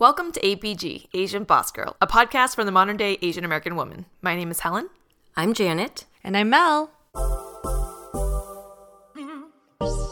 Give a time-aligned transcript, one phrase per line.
[0.00, 4.06] Welcome to ABG, Asian Boss Girl, a podcast for the modern day Asian American woman.
[4.22, 4.88] My name is Helen.
[5.36, 6.06] I'm Janet.
[6.24, 6.90] And I'm Mel.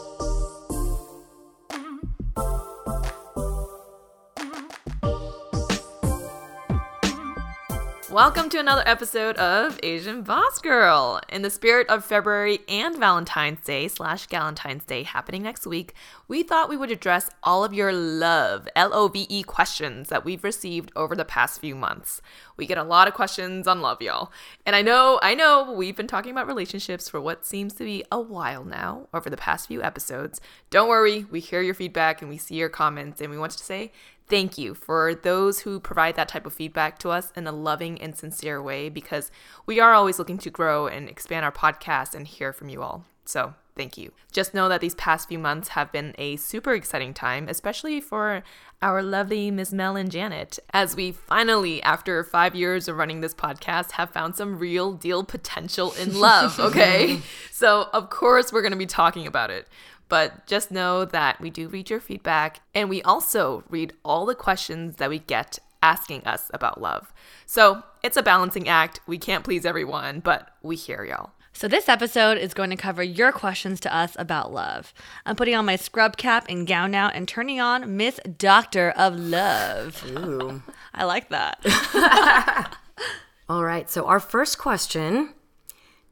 [8.11, 11.21] Welcome to another episode of Asian Boss Girl.
[11.29, 15.93] In the spirit of February and Valentine's Day slash Galentine's Day happening next week,
[16.27, 20.25] we thought we would address all of your love, L O V E questions that
[20.25, 22.19] we've received over the past few months.
[22.57, 24.31] We get a lot of questions on love, y'all.
[24.65, 28.03] And I know, I know we've been talking about relationships for what seems to be
[28.11, 30.41] a while now over the past few episodes.
[30.71, 33.63] Don't worry, we hear your feedback and we see your comments, and we want to
[33.63, 33.91] say
[34.29, 37.99] thank you for those who provide that type of feedback to us in a loving
[38.01, 39.31] and sincere way because
[39.65, 43.05] we are always looking to grow and expand our podcast and hear from you all.
[43.25, 44.11] So, thank you.
[44.31, 48.43] Just know that these past few months have been a super exciting time, especially for
[48.81, 49.73] our lovely Ms.
[49.73, 54.35] Mel and Janet, as we finally, after five years of running this podcast, have found
[54.35, 57.21] some real deal potential in love, okay?
[57.51, 59.67] so, of course, we're going to be talking about it.
[60.09, 64.35] But just know that we do read your feedback and we also read all the
[64.35, 67.13] questions that we get asking us about love.
[67.45, 68.99] So it's a balancing act.
[69.07, 71.31] We can't please everyone, but we hear y'all.
[71.51, 74.93] So, this episode is going to cover your questions to us about love.
[75.25, 79.17] I'm putting on my scrub cap and gown now and turning on Miss Doctor of
[79.19, 80.01] Love.
[80.07, 80.61] Ooh.
[80.93, 82.77] I like that.
[83.49, 83.89] All right.
[83.89, 85.33] So, our first question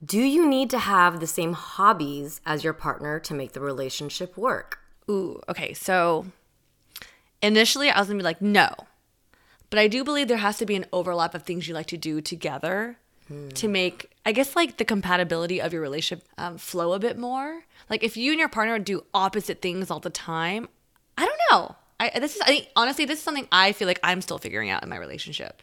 [0.05, 4.37] Do you need to have the same hobbies as your partner to make the relationship
[4.37, 4.79] work?
[5.09, 5.73] Ooh, okay.
[5.73, 6.27] So,
[7.41, 8.69] initially, I was to be like, no.
[9.69, 11.97] But I do believe there has to be an overlap of things you like to
[11.97, 12.97] do together
[13.55, 17.63] to make, I guess, like the compatibility of your relationship um, flow a bit more.
[17.89, 20.69] Like, if you and your partner do opposite things all the time,
[21.17, 21.75] I don't know.
[21.99, 24.69] I, this is, I think, honestly, this is something I feel like I'm still figuring
[24.69, 25.61] out in my relationship.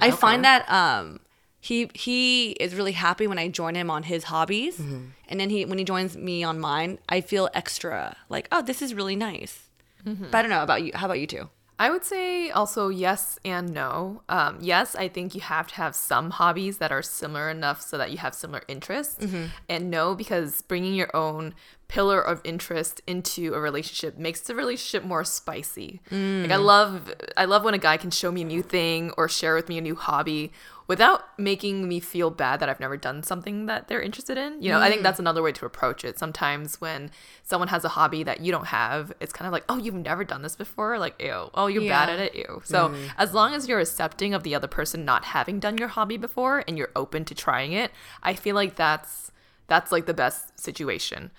[0.00, 1.18] I find that um,
[1.60, 5.06] he he is really happy when I join him on his hobbies, mm-hmm.
[5.28, 8.82] and then he when he joins me on mine, I feel extra like, oh, this
[8.82, 9.68] is really nice.
[10.06, 10.26] Mm-hmm.
[10.30, 10.92] But I don't know about you.
[10.94, 11.48] How about you two?
[11.80, 14.22] I would say also yes and no.
[14.28, 17.96] Um, yes, I think you have to have some hobbies that are similar enough so
[17.98, 19.24] that you have similar interests.
[19.24, 19.44] Mm-hmm.
[19.68, 21.54] And no, because bringing your own
[21.86, 26.00] pillar of interest into a relationship makes the relationship more spicy.
[26.10, 26.64] Like I mm.
[26.64, 29.68] love, I love when a guy can show me a new thing or share with
[29.68, 30.52] me a new hobby
[30.88, 34.60] without making me feel bad that I've never done something that they're interested in.
[34.62, 36.18] You know, I think that's another way to approach it.
[36.18, 37.10] Sometimes when
[37.42, 40.24] someone has a hobby that you don't have, it's kind of like, oh, you've never
[40.24, 40.98] done this before?
[40.98, 41.50] Like, ew.
[41.54, 42.34] Oh, you're bad at it?
[42.34, 42.62] Ew.
[42.64, 46.16] So as long as you're accepting of the other person not having done your hobby
[46.16, 47.92] before and you're open to trying it,
[48.22, 49.30] I feel like that's
[49.66, 51.30] that's like the best situation.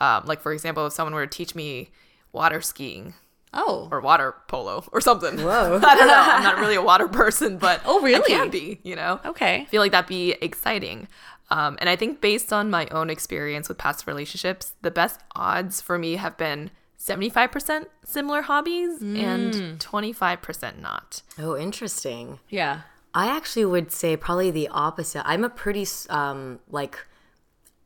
[0.00, 1.90] Um, like for example, if someone were to teach me
[2.32, 3.14] water skiing,
[3.54, 5.38] Oh, or water polo or something.
[5.38, 5.80] Whoa.
[5.82, 6.14] I don't know.
[6.16, 8.34] I'm not really a water person, but Oh, really?
[8.34, 9.20] I can be, you know?
[9.24, 9.62] okay.
[9.62, 11.08] I feel like that'd be exciting.
[11.50, 15.80] Um, and I think based on my own experience with past relationships, the best odds
[15.80, 21.22] for me have been 75% similar hobbies and 25% not.
[21.38, 22.38] Oh, interesting.
[22.50, 22.82] Yeah.
[23.14, 25.26] I actually would say probably the opposite.
[25.26, 26.98] I'm a pretty, um, like,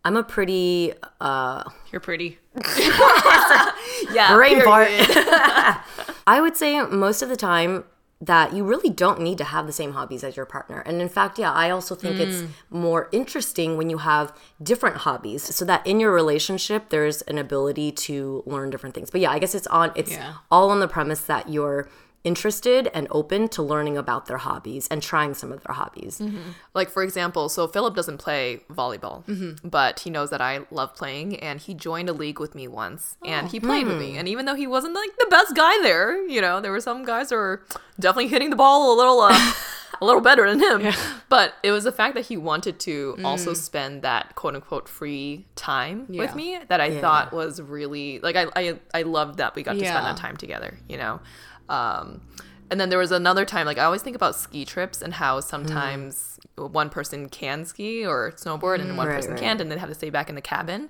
[0.04, 1.62] I'm a pretty uh,
[1.92, 2.38] You're pretty.
[4.12, 4.34] Yeah.
[4.34, 4.88] brain fart.
[6.26, 7.84] I would say most of the time
[8.22, 10.80] that you really don't need to have the same hobbies as your partner.
[10.86, 12.48] And in fact, yeah, I also think it's mm.
[12.70, 14.32] more interesting when you have
[14.62, 19.10] different hobbies so that in your relationship there's an ability to learn different things.
[19.10, 20.34] But yeah, I guess it's on it's Yeah.
[20.52, 21.88] all on the premise that you're
[22.24, 26.18] interested and open to learning about their hobbies and trying some of their hobbies.
[26.18, 26.50] Mm-hmm.
[26.74, 29.68] Like for example, so Philip doesn't play volleyball, mm-hmm.
[29.68, 33.16] but he knows that I love playing, and he joined a league with me once,
[33.24, 34.12] and he oh, played with me.
[34.12, 34.18] Hmm.
[34.18, 37.04] And even though he wasn't like the best guy there, you know, there were some
[37.04, 37.62] guys who were
[37.98, 39.52] definitely hitting the ball a little, uh,
[40.00, 40.94] a little better than him.
[41.28, 43.24] But it was the fact that he wanted to mm.
[43.24, 46.22] also spend that quote unquote free time Yeah.
[46.22, 49.72] with me that I thought was really like I I I loved that we got
[49.72, 50.78] to spend that time together.
[50.88, 51.20] You know.
[51.68, 52.22] Um,
[52.70, 55.40] and then there was another time, like I always think about ski trips and how
[55.40, 59.40] sometimes one person can ski or snowboard and one Right, person right.
[59.40, 60.88] can't, and they have to stay back in the cabin.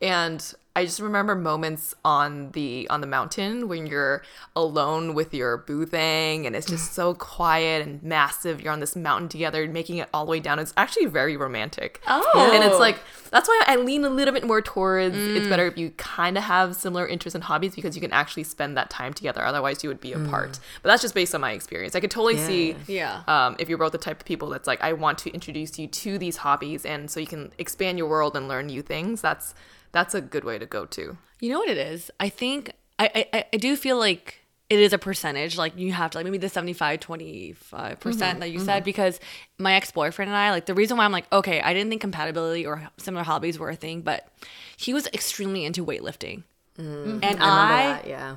[0.00, 4.22] And I just remember moments on the on the mountain when you're
[4.54, 8.60] alone with your boothang and it's just so quiet and massive.
[8.60, 10.58] You're on this mountain together, making it all the way down.
[10.58, 12.00] It's actually very romantic.
[12.06, 12.50] Oh.
[12.54, 12.98] and it's like
[13.30, 15.50] that's why I lean a little bit more towards it's Mm.
[15.50, 18.76] better if you kind of have similar interests and hobbies because you can actually spend
[18.76, 19.42] that time together.
[19.44, 20.58] Otherwise, you would be apart.
[20.82, 21.94] But that's just based on my experience.
[21.96, 22.76] I could totally see Mm.
[22.86, 23.22] Yeah.
[23.26, 23.46] Yeah.
[23.46, 25.86] um, if you're both the type of people that's like, I want to introduce you
[25.88, 29.20] to these hobbies, and so you can expand your world and learn new things.
[29.20, 29.54] That's
[29.98, 31.16] that's a good way to go too.
[31.40, 32.10] You know what it is?
[32.20, 34.40] I think I, I, I do feel like
[34.70, 35.58] it is a percentage.
[35.58, 38.40] Like you have to like maybe the 75, 25 percent mm-hmm.
[38.40, 38.66] that you mm-hmm.
[38.66, 39.18] said because
[39.58, 42.00] my ex boyfriend and I like the reason why I'm like okay I didn't think
[42.00, 44.28] compatibility or similar hobbies were a thing, but
[44.76, 46.44] he was extremely into weightlifting,
[46.78, 47.18] mm-hmm.
[47.22, 48.36] and I I, that, yeah.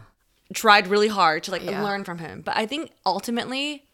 [0.53, 1.83] tried really hard to like Yeah.
[1.83, 2.41] learn from him.
[2.41, 3.85] But I think ultimately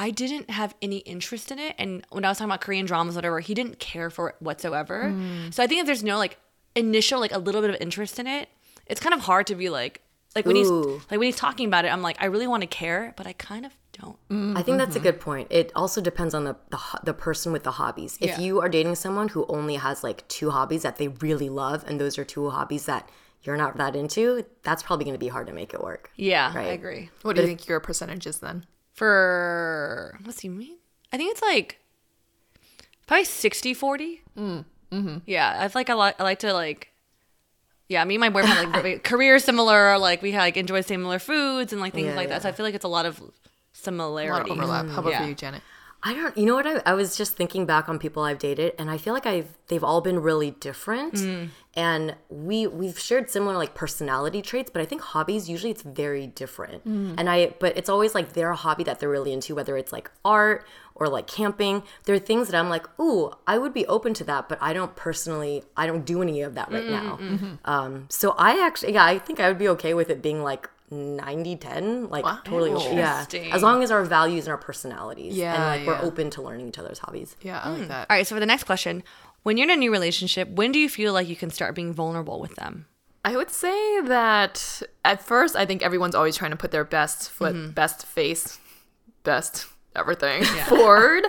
[0.00, 1.74] I didn't have any interest in it.
[1.76, 5.12] And when I was talking about Korean dramas, whatever, he didn't care for it whatsoever.
[5.12, 5.52] Mm.
[5.52, 6.38] So I think if there's no like
[6.78, 8.48] initial, like a little bit of interest in it,
[8.86, 10.00] it's kind of hard to be like,
[10.36, 12.66] like when he's like when he's talking about it, I'm like, I really want to
[12.66, 14.16] care, but I kind of don't.
[14.56, 15.48] I think that's a good point.
[15.50, 18.16] It also depends on the, the the person with the hobbies.
[18.20, 18.40] If Yeah.
[18.40, 22.00] you are dating someone who only has like two hobbies that they really love, and
[22.00, 23.08] those are two hobbies that
[23.42, 26.10] you're not that into, that's probably going to be hard to make it work.
[26.16, 27.10] Yeah, I agree.
[27.22, 28.66] What do you think your percentage is then?
[28.94, 30.76] For what's he mean?
[31.12, 31.78] I think it's like
[33.06, 34.22] probably 60 40.
[34.36, 35.18] Mm, mm-hmm.
[35.26, 36.92] Yeah, I feel like I, li- I like to like
[37.88, 41.80] yeah, me and my boyfriend like career similar, like we like enjoy similar foods and
[41.80, 42.42] like things Yeah, like that.
[42.42, 43.20] So I feel like it's a lot of
[43.72, 44.30] similarity.
[44.30, 44.50] A lot similarity.
[44.50, 44.94] of overlap.
[44.94, 45.22] How about Yeah.
[45.22, 45.62] for you, Janet?
[46.00, 46.36] I don't.
[46.38, 46.64] You know what?
[46.66, 49.48] I, I was just thinking back on people I've dated, and I feel like I've
[49.66, 54.84] they've all been really different, and we we've shared similar like personality traits, but I
[54.84, 56.84] think hobbies usually it's very different.
[56.84, 60.08] And I but it's always like their hobby that they're really into, whether it's like
[60.24, 60.64] art
[60.98, 61.82] or like camping.
[62.04, 64.72] There are things that I'm like, ooh, I would be open to that, but I
[64.72, 67.16] don't personally, I don't do any of that right mm, now.
[67.16, 67.54] Mm, mm-hmm.
[67.64, 70.68] Um, so I actually, yeah, I think I would be okay with it being like
[70.90, 75.62] 90 10 like totally yeah as long as our values and our personalities yeah and
[75.62, 77.88] Yeah, like we're open to learning each other's hobbies Yeah, I like hmm.
[77.88, 78.06] that.
[78.08, 79.02] All right, so for the next question,
[79.42, 81.92] when you're in a new relationship, when do you feel like you can start being
[81.92, 82.86] vulnerable with them?
[83.24, 87.30] I would say that at first, I think everyone's always trying to put their best
[87.30, 87.70] foot, mm-hmm.
[87.72, 88.58] best face,
[89.24, 89.66] best
[89.96, 91.24] everything forward.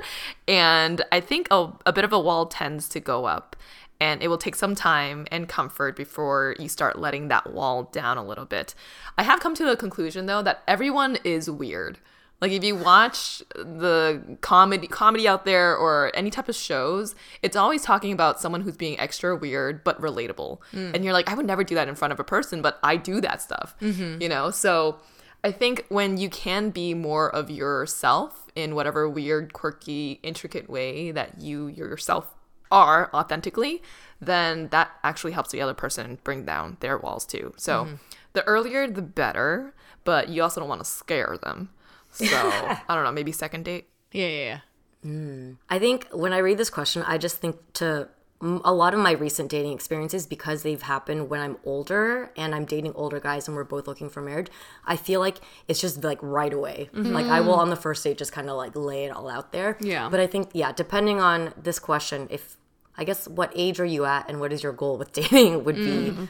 [0.47, 3.55] And I think a, a bit of a wall tends to go up.
[4.01, 8.17] And it will take some time and comfort before you start letting that wall down
[8.17, 8.73] a little bit.
[9.17, 11.99] I have come to the conclusion, though, that everyone is weird.
[12.41, 17.55] Like if you watch the comedy comedy out there or any type of shows, it's
[17.55, 20.59] always talking about someone who's being extra weird but relatable.
[20.73, 20.95] Mm.
[20.95, 22.95] And you're like, I would never do that in front of a person, but I
[22.95, 23.75] do that stuff.
[23.81, 24.21] Mm-hmm.
[24.21, 24.51] You know?
[24.51, 24.99] So
[25.43, 31.11] I think when you can be more of yourself in whatever weird, quirky, intricate way
[31.11, 32.35] that you yourself
[32.71, 33.81] are authentically,
[34.19, 37.53] then that actually helps the other person bring down their walls too.
[37.57, 37.95] So mm-hmm.
[38.33, 41.69] the earlier the better, but you also don't want to scare them.
[42.11, 43.87] So I don't know, maybe second date.
[44.11, 44.59] Yeah, yeah, yeah.
[45.05, 45.55] Mm.
[45.69, 48.09] i think when i read this question i just think to m-
[48.41, 52.63] a lot of my recent dating experiences because they've happened when i'm older and i'm
[52.63, 54.47] dating older guys and we're both looking for marriage
[54.85, 56.89] i feel like it's just like right away.
[56.93, 57.13] Mm-hmm.
[57.13, 59.51] Like i will on the first date just kind of like lay it all out
[59.51, 59.77] there.
[59.81, 60.07] Yeah.
[60.09, 62.57] but i think yeah depending on this question if
[62.97, 65.75] i guess what age are you at and what is your goal with dating would
[65.75, 66.29] be mm.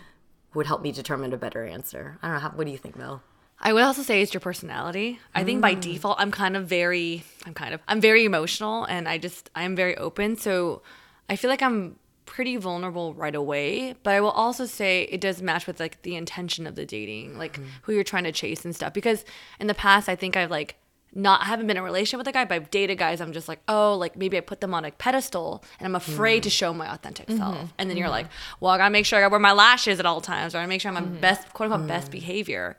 [0.56, 2.18] would help me determine a better answer.
[2.24, 3.22] I don't know how, what do you think mel?
[3.62, 5.20] I would also say it's your personality.
[5.36, 5.82] I think by mm.
[5.82, 9.75] default, I'm kind of very, I'm kind of, I'm very emotional and I just, I'm
[9.75, 10.38] very open.
[10.38, 10.82] So
[11.28, 11.99] I feel like I'm
[12.29, 13.95] pretty vulnerable right away.
[14.03, 17.39] But I will also say it does match with like the intention of the dating,
[17.39, 17.69] like mm-hmm.
[17.81, 18.93] who you're trying to chase and stuff.
[18.93, 19.25] Because
[19.59, 20.75] in the past, I think I've like,
[21.12, 23.19] not I haven't been in a relationship with a guy, but I've dated guys.
[23.19, 26.43] I'm just like, oh, like maybe I put them on a pedestal, and I'm afraid
[26.43, 26.51] to mm.
[26.51, 27.39] show my authentic mm-hmm.
[27.39, 27.74] self.
[27.79, 28.13] And then you're mm-hmm.
[28.13, 28.27] like,
[28.59, 30.69] well, I gotta make sure I wear my lashes at all times, or I gotta
[30.69, 32.12] make sure I'm my best, quote unquote, best mm.
[32.12, 32.77] behavior.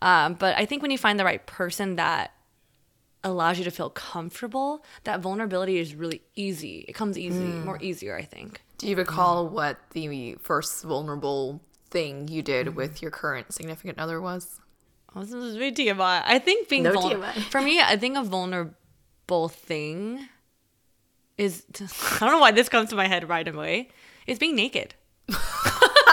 [0.00, 2.32] Um, but I think when you find the right person that
[3.24, 6.84] allows you to feel comfortable, that vulnerability is really easy.
[6.88, 7.64] It comes easy, mm.
[7.64, 8.62] more easier, I think.
[8.78, 11.60] Do you recall what the first vulnerable
[11.90, 12.74] thing you did mm.
[12.74, 14.60] with your current significant other was?
[15.14, 16.22] Oh, this is very TMI.
[16.24, 20.26] I think being No vulnerable for me, I think a vulnerable thing
[21.38, 23.88] is I don't know why this comes to my head right away.
[24.26, 24.94] Is being naked.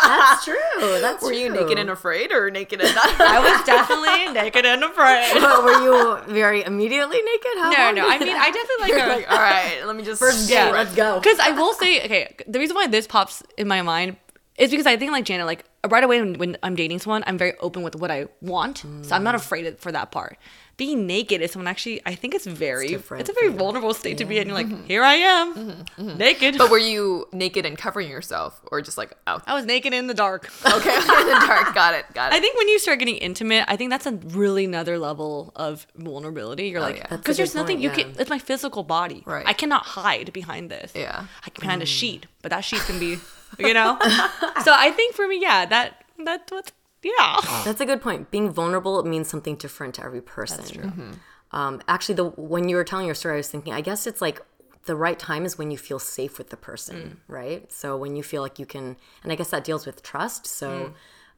[0.09, 0.55] That's true.
[1.01, 3.21] That's Were you naked and afraid or naked and not?
[3.21, 5.33] I was definitely naked and afraid.
[5.33, 7.51] But were you very immediately naked?
[7.57, 8.09] How No, no.
[8.09, 10.71] I mean, I definitely like, a, like, all right, let me just First Yeah.
[10.71, 11.19] let's go.
[11.19, 14.17] Because I will say, okay, the reason why this pops in my mind
[14.57, 17.37] is because I think, like Janet, like right away when, when I'm dating someone, I'm
[17.37, 19.39] very open with what I want, so I'm not mm.
[19.39, 20.37] afraid for that part.
[20.79, 24.17] Being naked is someone actually, I think it's very, it's, different a very vulnerable state
[24.19, 24.47] to be in.
[24.47, 24.85] You're like, mm-hmm.
[24.85, 26.07] here I am, mm-hmm.
[26.07, 26.17] Mm-hmm.
[26.17, 26.57] naked.
[26.57, 29.43] But were you naked and covering yourself, or just like out?
[29.45, 30.49] I was naked in the dark.
[30.69, 31.73] Okay, in the dark.
[31.75, 32.05] Got it.
[32.13, 32.35] Got it.
[32.35, 35.85] I think when you start getting intimate, I think that's a really another level of
[35.95, 36.67] vulnerability.
[36.67, 37.17] You're like, yeah.
[37.17, 38.11] Because there's nothing point, you yeah.
[38.11, 38.21] can.
[38.21, 39.23] It's my physical body.
[39.25, 39.45] Right.
[39.45, 40.93] I cannot hide behind this.
[40.95, 41.25] Yeah.
[41.45, 41.89] I can behind a mm.
[41.89, 43.17] sheet, but that sheet can be,
[43.57, 43.97] you know.
[44.63, 46.71] so I think for me, yeah, that that's what.
[47.03, 47.37] Yeah.
[47.65, 48.29] That's a good point.
[48.31, 50.57] Being vulnerable means something different to every person.
[50.57, 50.91] That's true.
[51.51, 54.21] Um, actually, the when you were telling your story, I was thinking, I guess it's
[54.21, 54.41] like
[54.85, 57.71] the right time is when you feel safe with the person, right?
[57.71, 60.45] So when you feel like you can, and I guess that deals with trust.
[60.45, 60.93] So,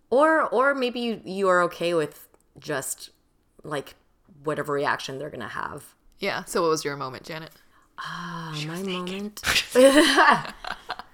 [0.09, 2.27] or or maybe you you are okay with
[2.59, 3.11] just
[3.63, 3.95] like
[4.43, 5.95] whatever reaction they're gonna have.
[6.19, 6.43] yeah.
[6.45, 7.51] So, what was your moment, Janet?
[7.97, 9.41] Uh, my moment.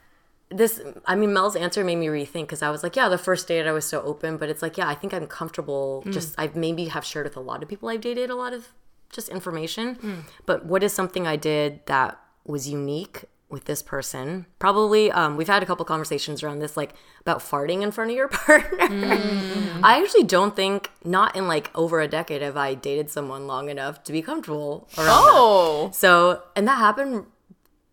[0.50, 3.48] this, I mean, Mel's answer made me rethink because I was like, yeah, the first
[3.48, 6.04] date I was so open, but it's like, yeah, I think I'm comfortable.
[6.06, 6.13] Mm.
[6.13, 8.70] Just I've maybe have shared with a lot of people I've dated a lot of
[9.12, 9.96] just information.
[9.96, 10.24] Mm.
[10.46, 14.46] But what is something I did that was unique with this person?
[14.60, 18.16] Probably, um, we've had a couple conversations around this, like about farting in front of
[18.18, 18.88] your partner.
[18.88, 19.82] Mm.
[19.84, 23.70] I actually don't think, not in like over a decade, have I dated someone long
[23.70, 25.32] enough to be comfortable around that.
[25.34, 27.25] Oh, So, and that happened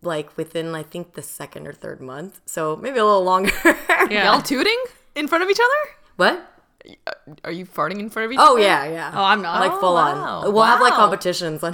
[0.01, 2.41] like within I think the second or third month.
[2.45, 3.51] So maybe a little longer.
[4.07, 4.25] Yeah.
[4.33, 4.77] y'all tooting
[5.15, 5.91] in front of each other?
[6.17, 6.51] what?
[7.43, 8.59] Are you farting in front of each Oh other?
[8.59, 9.11] Oh yeah, yeah.
[9.15, 9.59] Oh, I'm not.
[9.59, 10.41] like Oh, full wow.
[10.43, 10.53] on.
[10.53, 11.73] We'll have like competitions on.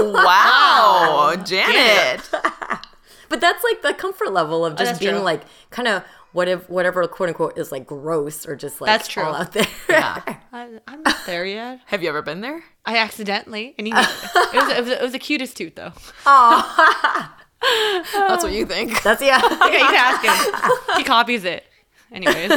[0.00, 2.28] Wow, Janet.
[3.28, 5.20] but that's like the comfort level of oh, just that's being true.
[5.22, 9.08] like kind of what if whatever quote unquote is like gross or just like That's
[9.08, 9.22] true.
[9.22, 9.66] all out there.
[9.88, 10.22] Yeah.
[10.52, 11.80] I, I'm not there yet.
[11.86, 12.62] Have you ever been there?
[12.84, 15.92] I accidentally, and he, it, was, it, was, it was the cutest toot though.
[17.60, 19.02] That's what you think.
[19.04, 19.40] That's yeah.
[19.44, 20.96] Okay, you can ask him.
[20.96, 21.64] He copies it.
[22.12, 22.52] Anyways,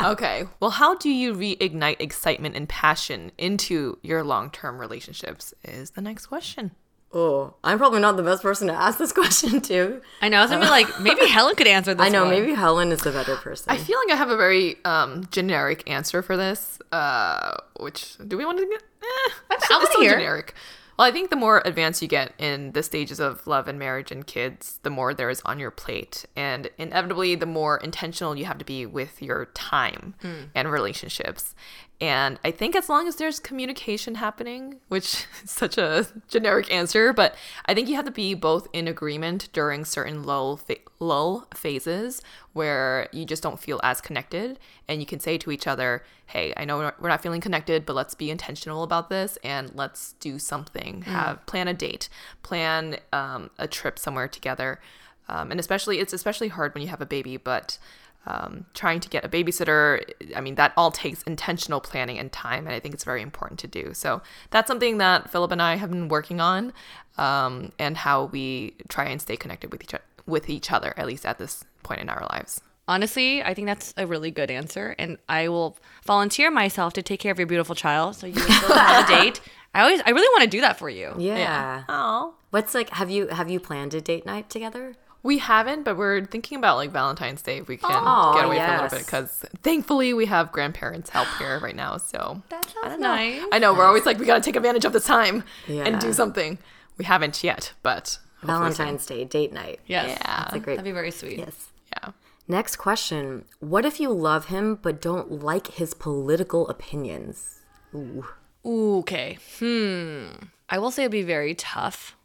[0.00, 0.44] Okay.
[0.60, 5.52] Well, how do you reignite excitement and passion into your long-term relationships?
[5.64, 6.70] Is the next question.
[7.12, 10.00] oh, I'm probably not the best person to ask this question to.
[10.22, 12.06] I know I was gonna be like, maybe Helen could answer this.
[12.06, 12.30] I know one.
[12.30, 13.72] maybe Helen is the better person.
[13.72, 16.78] I feel like I have a very um, generic answer for this.
[16.92, 18.82] Uh, which do we want to get?
[19.02, 20.12] Eh, it's I wanna still hear.
[20.12, 20.54] generic.
[21.00, 24.12] Well, I think the more advanced you get in the stages of love and marriage
[24.12, 28.44] and kids, the more there is on your plate, and inevitably, the more intentional you
[28.44, 30.42] have to be with your time hmm.
[30.54, 31.54] and relationships.
[32.00, 37.12] And I think as long as there's communication happening, which is such a generic answer,
[37.12, 37.34] but
[37.66, 42.22] I think you have to be both in agreement during certain lull fa- lull phases
[42.54, 46.54] where you just don't feel as connected, and you can say to each other, "Hey,
[46.56, 49.70] I know we're not- we're not feeling connected, but let's be intentional about this and
[49.74, 51.02] let's do something.
[51.02, 52.08] Have plan a date,
[52.42, 54.80] plan um, a trip somewhere together."
[55.28, 57.78] Um, and especially, it's especially hard when you have a baby, but
[58.26, 60.02] um, trying to get a babysitter,
[60.36, 63.58] I mean, that all takes intentional planning and time, and I think it's very important
[63.60, 63.94] to do.
[63.94, 66.72] So that's something that Philip and I have been working on,
[67.18, 69.94] um, and how we try and stay connected with each
[70.26, 72.60] with each other, at least at this point in our lives.
[72.86, 77.20] Honestly, I think that's a really good answer, and I will volunteer myself to take
[77.20, 78.16] care of your beautiful child.
[78.16, 79.40] So you will have a date.
[79.74, 81.14] I always, I really want to do that for you.
[81.18, 81.84] yeah.
[81.88, 82.90] Oh, What's like?
[82.90, 84.94] Have you have you planned a date night together?
[85.22, 88.58] We haven't, but we're thinking about like Valentine's Day if we can Aw, get away
[88.58, 91.96] for a little bit because thankfully we have grandparents' help here right now.
[91.98, 93.08] So That I sounds don't know.
[93.14, 93.42] nice.
[93.52, 95.84] I know we're always like we got to take advantage of this time Yeah.
[95.84, 96.58] and do something.
[96.98, 98.18] We haven't yet, but.
[98.42, 99.80] Valentine's Day date night.
[99.86, 100.36] Yes, Yeah.
[100.44, 100.76] That's a great.
[100.76, 101.38] that'd be very sweet.
[101.38, 101.68] yes.
[102.02, 102.12] Yeah.
[102.48, 103.44] Next question.
[103.58, 107.60] What if you love him but don't like his political opinions?
[107.94, 108.24] Ooh.
[108.66, 109.38] Ooh, okay.
[109.58, 110.28] Hmm.
[110.70, 112.16] I will say it'd be very tough,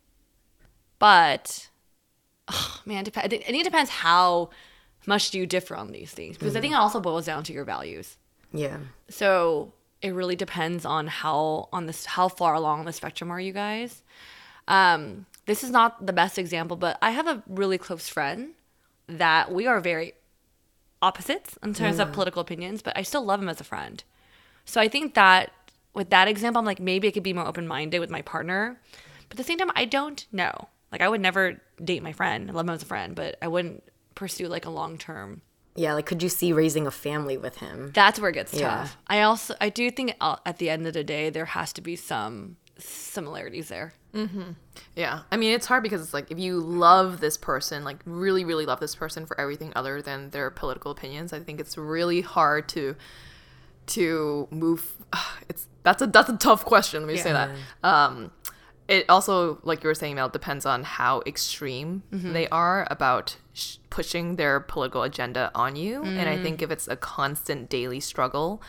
[0.99, 1.67] but
[2.47, 4.49] oh, man, dep- I think it depends how
[5.05, 7.53] much do you differ on these things because I think it also boils down to
[7.53, 8.17] your values.
[8.51, 8.77] Yeah.
[9.09, 13.53] So it really depends on how on this how far along the spectrum are you
[13.53, 14.03] guys.
[14.67, 18.53] Um, this is not the best example, but I have a really close friend
[19.07, 20.13] that we are very
[21.01, 24.03] opposites in terms of political opinions, but I still love him as a friend.
[24.65, 25.51] So I think that
[25.93, 28.79] with that example, I'm like, maybe I could be more open minded with my partner.
[29.29, 30.67] But at the same time, I don't know.
[30.91, 32.49] Like, I would never date my friend.
[32.49, 33.83] I love him as a friend, but I wouldn't
[34.15, 35.41] pursue like a long term.
[35.75, 37.91] Yeah, like could you see raising a family with him?
[37.93, 38.69] That's where it gets Yeah.
[38.69, 38.97] tough.
[39.07, 41.81] I also, I do think uh, at the end of the day, there has to
[41.81, 43.93] be some similarities there.
[44.95, 45.23] Yeah.
[45.29, 48.65] I mean, it's hard because it's like if you love this person, like really, really
[48.65, 52.69] love this person for everything other than their political opinions, I think it's really hard
[52.69, 52.95] to
[53.87, 54.95] to move.
[55.49, 57.03] It's that's a that's a tough question.
[57.05, 57.51] Let me say that.
[57.83, 58.31] Um,
[58.87, 62.33] it also, like you were saying, Mel, depends on how extreme mm-hmm.
[62.33, 66.03] they are about sh- pushing their political agenda on you.
[66.03, 66.63] And I think mm.
[66.63, 68.61] if it's a constant daily struggle,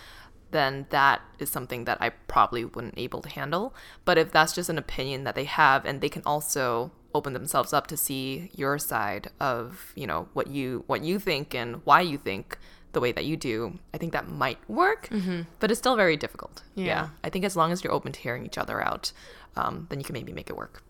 [0.53, 3.75] then that is something that I probably wouldn't be able to handle.
[4.05, 7.73] But if that's just an opinion that they have and they can also open themselves
[7.73, 12.01] up to see your side of, you know, what you what you think and why
[12.01, 12.59] you think
[12.97, 15.09] the way that you do, I think that might work.
[15.61, 16.63] But it's still very difficult.
[16.75, 17.09] Yeah.
[17.23, 19.13] I think as long as you're open to hearing each other out,
[19.55, 20.83] um, then you can maybe make it work.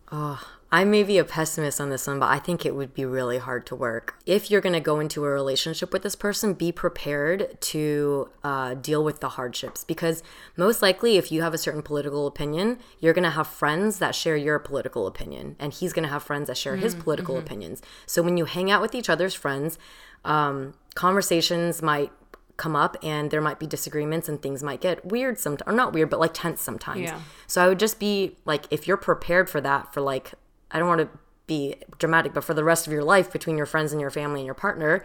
[0.70, 3.38] I may be a pessimist on this one, but I think it would be really
[3.38, 4.14] hard to work.
[4.24, 8.74] If you're going to go into a relationship with this person, be prepared to uh,
[8.74, 10.22] deal with the hardships because
[10.56, 14.14] most likely, if you have a certain political opinion, you're going to have friends that
[14.14, 17.82] share your political opinion, and he's going to have friends that share his political opinions.
[18.06, 19.78] So when you hang out with each other's friends,
[20.24, 22.10] um, conversations might
[22.56, 25.92] come up and there might be disagreements and things might get weird sometimes or not
[25.92, 27.02] weird but like tense sometimes.
[27.02, 27.20] Yeah.
[27.46, 30.32] so i would just be like if you're prepared for that for like
[30.70, 31.08] i don't want to
[31.46, 34.40] be dramatic but for the rest of your life between your friends and your family
[34.40, 35.04] and your partner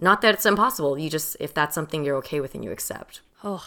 [0.00, 0.98] not that it's impossible.
[0.98, 3.20] You just if that's something you're okay with and you accept.
[3.44, 3.64] Oh,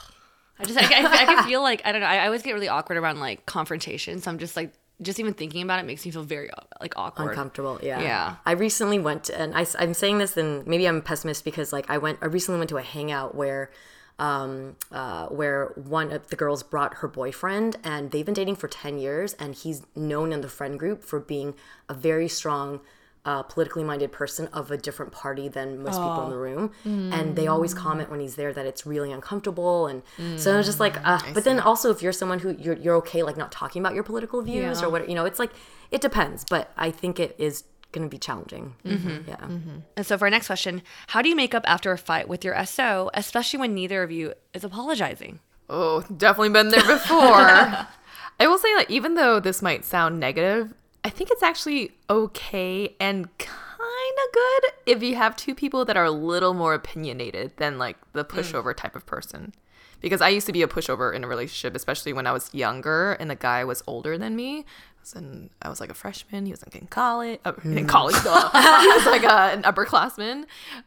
[0.59, 2.53] I just, I, I, I can feel like, I don't know, I, I always get
[2.53, 4.21] really awkward around like confrontation.
[4.21, 6.49] So I'm just like, just even thinking about it makes me feel very
[6.79, 7.29] like awkward.
[7.29, 8.35] uncomfortable yeah Yeah.
[8.45, 11.89] i recently went and I, am saying this and maybe i'm a pessimist because like
[11.89, 13.71] i went i recently went to a hangout where
[14.19, 18.69] um uh where one of the girls brought her boyfriend and they've been dating for
[18.69, 21.53] 10 years and he's known in the friend group for being
[21.89, 22.79] a very strong
[23.25, 27.35] uh, politically minded person of a different party than most people in the room and
[27.35, 30.03] they always comment when he's there that it's really uncomfortable and
[30.39, 32.95] so i was just like uh, but then also if you're someone who you're, you're
[32.95, 34.85] okay like not talking about your political views Yeah.
[34.87, 35.51] or what you know it's like
[35.91, 39.27] it depends but i think it is going to be challenging Mm-hmm.
[39.29, 39.77] yeah Mm-hmm.
[39.97, 42.43] And so for our next question, how do you make up after a fight with
[42.43, 45.39] your SO, especially when neither of you is apologizing?
[45.69, 47.17] Oh, definitely been there before.
[48.39, 50.73] I will say, that even though this might sound negative,
[51.05, 55.95] I think it's actually okay and kind of good if you have two people that
[55.95, 58.29] are a little more opinionated than like the mm.
[58.29, 59.53] pushover type of person.
[60.01, 63.13] Because I used to be a pushover in a relationship, especially when I was younger
[63.13, 64.65] and the guy was older than me.
[65.05, 66.47] Was, in, I was like a freshman.
[66.47, 67.39] He was like in college.
[67.45, 68.49] Uh, in college, duh.
[68.81, 70.45] he was like a, an upperclassman.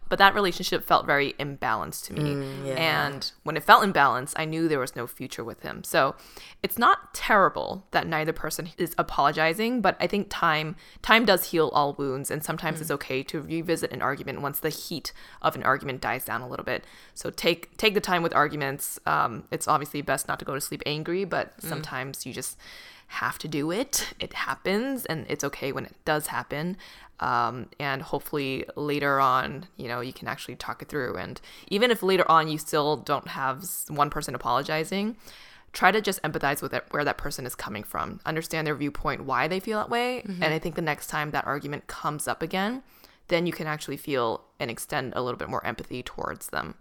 [0.09, 2.33] But that relationship felt very imbalanced to me.
[2.77, 5.85] And when it felt imbalanced, I knew there was no future with him.
[5.85, 6.17] So
[6.65, 11.69] it's not terrible that neither person is apologizing, but I think time time does heal
[11.73, 15.63] all wounds, and sometimes it's okay to revisit an argument once the heat of an
[15.63, 16.85] argument dies down a little bit.
[17.15, 18.99] So take take the time with arguments.
[19.07, 22.59] Um, it's obviously best not to go to sleep angry, but sometimes you just
[23.09, 24.13] have to do it.
[24.21, 26.77] It happens, and it's okay when it does happen.
[27.21, 31.17] Um, and hopefully later on, you know, you can actually talk it through.
[31.17, 35.17] And even if later on you still don't have one person apologizing,
[35.73, 39.25] try to just empathize with it, where that person is coming from, understand their viewpoint,
[39.25, 40.23] why they feel that way.
[40.43, 42.83] And I think the next time that argument comes up again,
[43.27, 46.77] then you can actually feel and extend a little bit more empathy towards them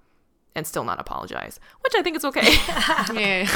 [0.57, 2.41] and still not apologize, which I think is okay.
[3.13, 3.47] Yeah.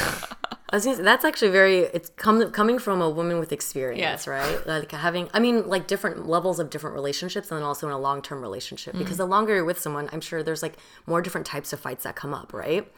[0.69, 3.99] I was gonna say, that's actually very it's com- coming from a woman with experience,
[3.99, 4.27] Yes.
[4.27, 4.65] right?
[4.65, 7.99] Like having, I mean, like different levels of different relationships, and then also in a
[7.99, 8.93] long term relationship.
[8.93, 9.17] Because mm-hmm.
[9.17, 12.15] the longer you're with someone, I'm sure there's like more different types of fights that
[12.15, 12.89] come up, right?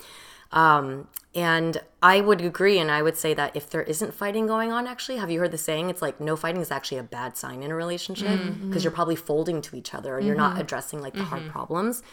[0.52, 4.72] Um, and I would agree, and I would say that if there isn't fighting going
[4.72, 5.90] on, actually, have you heard the saying?
[5.90, 8.68] It's like no fighting is actually a bad sign in a relationship mm-hmm.
[8.68, 10.62] because you're probably folding to each other and you're not mm-hmm.
[10.62, 12.04] addressing like the hard problems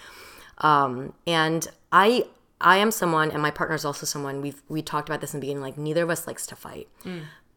[0.61, 2.25] um, and i
[2.61, 5.40] i am someone and my partner is also someone we've we talked about this in
[5.40, 6.88] the beginning like neither of us likes to fight.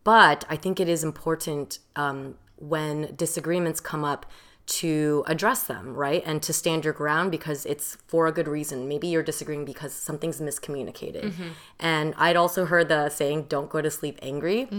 [0.04, 4.26] But i think it is important um, when disagreements come up
[4.66, 6.24] to address them right?
[6.26, 8.88] And to stand your ground because it's for a good reason.
[8.88, 11.34] Maybe you're disagreeing because something's miscommunicated.
[11.80, 14.70] And i'd also heard the saying don't go to sleep angry.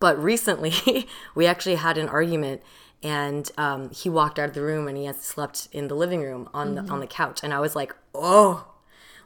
[0.00, 2.62] But recently we actually had an argument
[3.02, 6.22] and um, he walked out of the room and he had slept in the living
[6.22, 7.40] room on the on the couch.
[7.42, 8.66] And i was like oh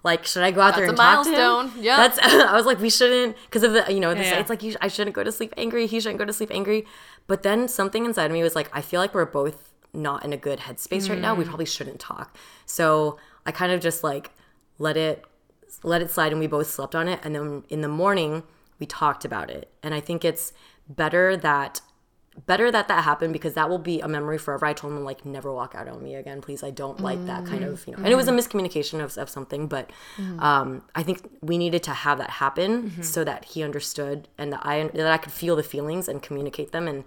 [0.02, 1.72] like should i go out there and talk to him?
[1.82, 1.96] Yeah.
[1.96, 4.40] that's i was like we shouldn't because of the you know the, Yeah.
[4.40, 5.86] it's like you, i shouldn't go to sleep angry.
[5.86, 6.86] He shouldn't go to sleep angry.
[7.26, 10.32] But then something inside of me was like i feel like we're both not in
[10.32, 11.34] a good headspace right now.
[11.34, 11.48] We Mm.
[11.48, 12.36] probably shouldn't talk.
[12.66, 14.30] So i kind of just like
[14.78, 15.24] let it
[15.82, 17.20] let it slide and we both slept on it.
[17.22, 18.42] And then in the morning
[18.78, 19.70] we talked about it.
[19.82, 20.52] And i think it's
[20.88, 21.80] better that
[22.46, 24.64] better that that happened because that will be a memory forever.
[24.66, 26.40] I told him like never walk out on me again.
[26.40, 29.16] Please i don't like that kind of you know and it was a miscommunication of,
[29.18, 29.90] of something but
[30.38, 34.60] um, i think we needed to have that happen so that he understood and that
[34.64, 37.04] i that i could feel the feelings and communicate them and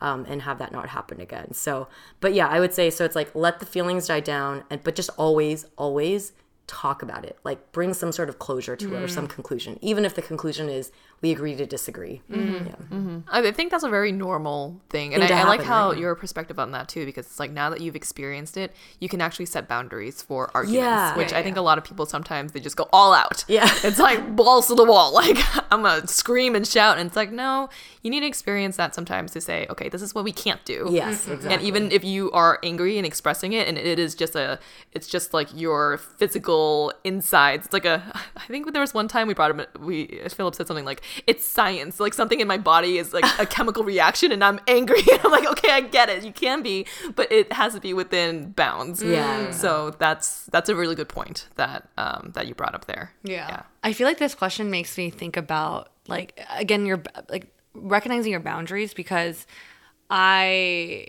[0.00, 1.54] um, and have that not happen again.
[1.54, 1.88] So
[2.20, 4.96] but yeah i would say so it's like let the feelings die down and but
[4.96, 6.32] just always always
[6.66, 7.38] talk about it.
[7.44, 10.68] Like bring some sort of closure to it or some conclusion even if the conclusion
[10.68, 12.66] is we agree to disagree mm-hmm.
[12.66, 12.74] yeah.
[12.90, 13.18] Mm-hmm.
[13.28, 15.98] I think that's a very normal thing, and Thing I, I like how right?
[15.98, 19.20] your perspective on that too, because it's like now that you've experienced it, you can
[19.20, 21.16] actually set boundaries for arguments, Yeah.
[21.16, 23.44] which I think a lot of people sometimes they just go all out.
[23.48, 23.68] Yeah.
[23.84, 25.38] it's like balls to the wall, like
[25.72, 27.68] I'm gonna scream and shout, and it's like no,
[28.02, 30.88] you need to experience that sometimes to say, okay, this is what we can't do.
[30.90, 31.32] yes mm-hmm.
[31.32, 34.58] exactly And even if you are angry and expressing it, and it is just a,
[34.92, 37.66] it's just like your physical insides.
[37.66, 38.02] It's like a,
[38.36, 41.44] I think there was one time we brought him, we Philip said something like, "It's
[41.44, 45.00] science." Like something in my body is like a chemical reaction, and I'm angry.
[45.12, 46.24] And I'm like, okay, I get it.
[46.24, 49.02] You can be, but it has to be within bounds.
[49.02, 49.50] Yeah.
[49.50, 53.12] So that's that's a really good point that um that you brought up there.
[53.22, 53.62] Yeah.
[53.82, 58.40] I feel like this question makes me think about like again your like recognizing your
[58.40, 59.46] boundaries because
[60.10, 61.08] I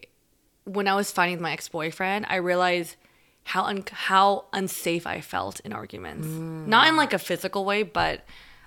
[0.65, 2.95] when I was fighting with my ex-boyfriend, I realized
[3.43, 6.27] how un- how unsafe I felt in arguments.
[6.27, 8.25] Not in like a physical way, but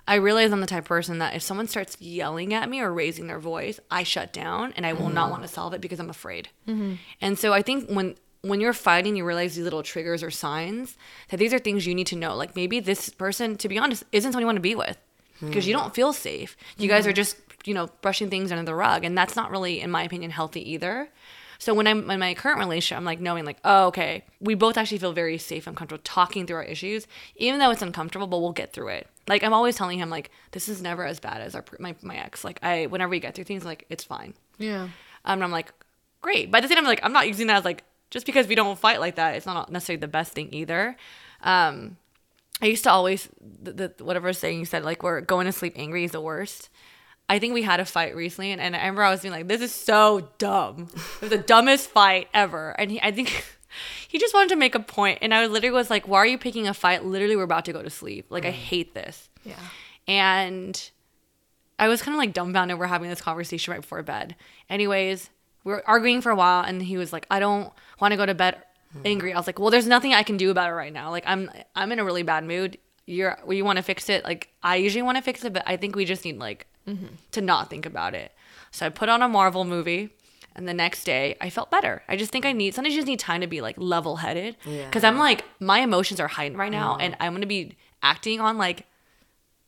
[0.09, 2.93] I realize I'm the type of person that if someone starts yelling at me or
[2.93, 6.01] raising their voice, I shut down and I will not want to solve it because
[6.01, 6.49] I'm afraid.
[6.67, 6.95] Mm-hmm.
[7.21, 10.97] And so I think when when you're fighting, you realize these little triggers or signs
[11.29, 12.35] that these are things you need to know.
[12.35, 14.97] Like maybe this person, to be honest, isn't someone you want to be with
[15.41, 15.83] because you hmm.
[15.83, 16.57] don't feel safe.
[16.79, 17.17] You guys are mm-hmm.
[17.17, 20.31] just you know brushing things under the rug, and that's not really, in my opinion,
[20.31, 21.11] healthy either.
[21.61, 24.79] So when I'm in my current relationship, I'm like knowing like, oh, okay, we both
[24.79, 28.39] actually feel very safe and comfortable talking through our issues, even though it's uncomfortable, but
[28.39, 29.09] we'll get through it.
[29.27, 32.17] Like I'm always telling him like, this is never as bad as our my my
[32.17, 32.45] ex.
[32.45, 34.35] Like I, whenever we get through things, like it's fine.
[34.59, 34.85] Yeah.
[35.25, 35.73] Um, and I'm like,
[36.21, 36.51] great.
[36.51, 38.55] But at the same time, like I'm not using that as like just because we
[38.55, 40.97] don't fight like that, it's not necessarily the best thing either.
[41.43, 41.97] Um,
[42.63, 45.75] I used to always the, the whatever saying you said like we're going to sleep
[45.77, 46.71] angry is the worst.
[47.29, 49.49] I think we had a fight recently, and, and I remember I was being like,
[49.49, 50.89] "This is so dumb.
[50.95, 53.45] It was the dumbest fight ever." And he, I think
[54.09, 56.39] he just wanted to make a point, and I literally was like, "Why are you
[56.39, 57.05] picking a fight?
[57.05, 58.27] Literally, we're about to go to sleep.
[58.31, 58.55] Like, I mm.
[58.55, 59.61] hate this." Yeah.
[60.07, 60.91] And
[61.79, 62.79] I was kind of like dumbfounded.
[62.79, 64.35] We're having this conversation right before bed.
[64.71, 65.29] Anyways,
[65.65, 68.25] we were arguing for a while, and he was like, "I don't want to go
[68.25, 68.63] to bed
[68.93, 69.03] hmm.
[69.05, 71.11] angry." I was like, "Well, there's nothing I can do about it right now.
[71.11, 72.79] Like, I'm I'm in a really bad mood.
[73.05, 74.25] You're you want to fix it?
[74.25, 77.07] Like, I usually want to fix it, but I think we just need like Mm-hmm.
[77.33, 78.33] to not think about it."
[78.71, 80.11] So I put on a Marvel movie.
[80.57, 82.03] And the next day, I felt better.
[82.09, 84.57] I just think I need sometimes you just need time to be like level headed.
[84.65, 88.59] Because I'm like my emotions are heightened right now, and I'm gonna be acting on
[88.59, 88.85] like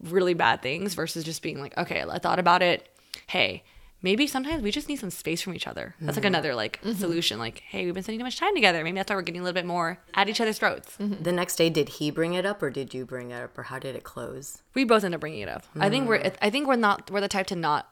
[0.02, 2.88] really bad things versus just being like, okay, I thought about it.
[3.28, 3.62] Hey,
[4.02, 5.94] maybe sometimes we just need some space from each other.
[6.00, 6.34] That's like mm-hmm.
[6.34, 6.98] another like mm-hmm.
[6.98, 7.38] solution.
[7.38, 8.82] Like, hey, we've been spending too much time together.
[8.82, 10.96] Maybe that's why we're getting a little bit more at each other's throats.
[10.98, 11.22] Mm-hmm.
[11.22, 13.64] the next day did he bring it up or did you bring it up or
[13.64, 15.64] how did it close We both end up bringing it up.
[15.78, 16.34] I think we're mm.
[16.42, 17.88] I think we're not we're the type to not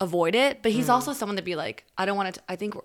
[0.00, 0.90] avoid it, but he's mm.
[0.90, 2.42] also someone to be like, I don't want to.
[2.48, 2.82] I think we're,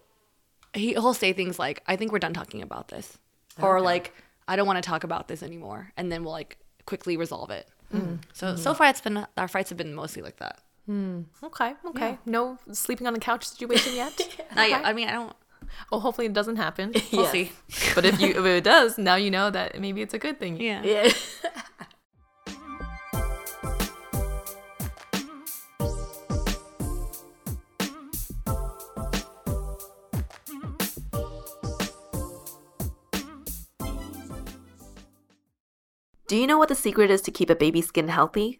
[0.73, 3.17] he he'll say things like, I think we're done talking about this,
[3.61, 4.13] or like,
[4.47, 7.67] I don't want to talk about this anymore, and then we'll like quickly resolve it.
[7.93, 8.19] Mm.
[8.33, 10.59] So so far, it's been our fights have been mostly like that.
[10.85, 11.21] Hmm.
[11.41, 11.73] Okay.
[11.85, 12.17] Okay.
[12.25, 14.13] No sleeping on the couch situation yet.
[14.55, 14.85] Not yet.
[14.85, 15.33] I mean, I don't.
[15.91, 16.91] Oh, hopefully it doesn't happen.
[17.11, 17.31] We'll Yes.
[17.31, 17.51] see.
[17.95, 20.59] But if you if it does, now you know that maybe it's a good thing.
[20.59, 20.83] Yeah.
[20.83, 21.11] yeah
[36.27, 38.59] Do you know what the secret is to keep a baby's skin healthy?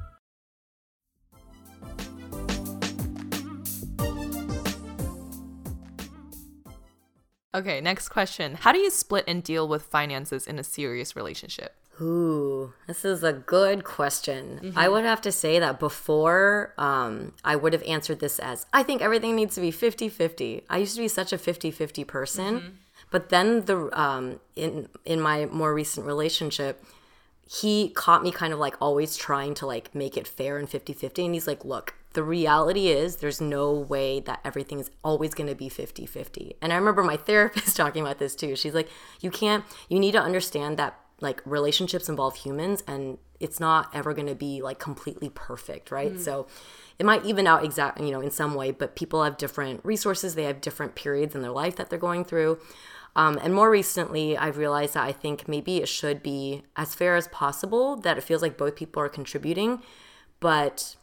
[7.53, 8.55] Okay, next question.
[8.55, 11.75] How do you split and deal with finances in a serious relationship?
[11.99, 14.73] Ooh, this is a good question.
[14.75, 18.81] I would have to say that before, um, I would have answered this as I
[18.81, 20.63] think everything needs to be 50 50.
[20.69, 22.79] I used to be such a 50 50 person.
[23.11, 26.83] But then the um, in in my more recent relationship,
[27.45, 31.25] he caught me kind of like always trying to like make it fair and 50-50
[31.25, 35.47] and he's like look the reality is there's no way that everything is always going
[35.47, 38.55] to be 50-50 and i remember my therapist talking about this too.
[38.55, 38.89] She's like
[39.21, 44.13] you can't you need to understand that like relationships involve humans and it's not ever
[44.13, 46.19] going to be like completely perfect right?
[46.19, 46.47] So
[46.99, 50.35] it might even out exact you know in some way but people have different resources
[50.35, 52.59] they have different periods in their life that they're going through.
[53.13, 57.17] Um, and more recently, I've realized that I think maybe it should be as fair
[57.17, 59.81] as possible, that it feels like both people are contributing,
[60.39, 60.95] but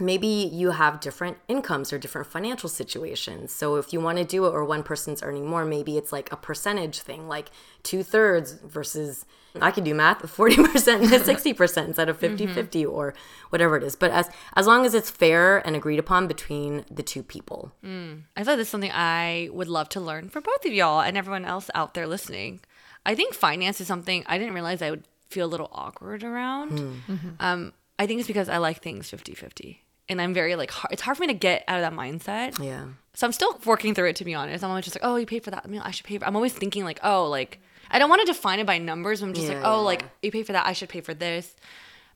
[0.00, 3.52] maybe you have different incomes or different financial situations.
[3.52, 6.32] So if you want to do it or one person's earning more, maybe it's like
[6.32, 7.50] a percentage thing, like
[7.82, 9.24] two thirds versus
[9.60, 11.20] I can do math, 40% to
[11.54, 12.92] 60% instead of 50 50 mm-hmm.
[12.92, 13.14] or
[13.50, 13.94] whatever it is.
[13.94, 17.72] But as as long as it's fair and agreed upon between the two people.
[17.84, 18.22] Mm.
[18.36, 21.16] I thought this is something I would love to learn from both of y'all and
[21.16, 22.60] everyone else out there listening.
[23.06, 26.78] I think finance is something I didn't realize I would feel a little awkward around.
[26.78, 27.28] Hmm.
[27.38, 29.83] Um, I think it's because I like things 50 50.
[30.08, 32.62] And I'm very like, hard, it's hard for me to get out of that mindset.
[32.62, 32.86] Yeah.
[33.14, 34.62] So I'm still working through it, to be honest.
[34.62, 35.62] I'm always just like, oh, you paid for that.
[35.64, 38.20] I mean, I should pay for I'm always thinking like, oh, like, I don't want
[38.20, 39.22] to define it by numbers.
[39.22, 39.86] I'm just like, oh, yeah.
[39.86, 40.66] like, you pay for that.
[40.66, 41.54] I should pay for this.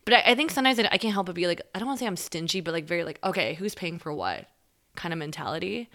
[0.05, 1.99] But I, I think sometimes I I can't help but be like, I don't want
[1.99, 4.47] to say I'm stingy, but like very like, okay, who's paying for what
[4.97, 5.89] kind of mentality.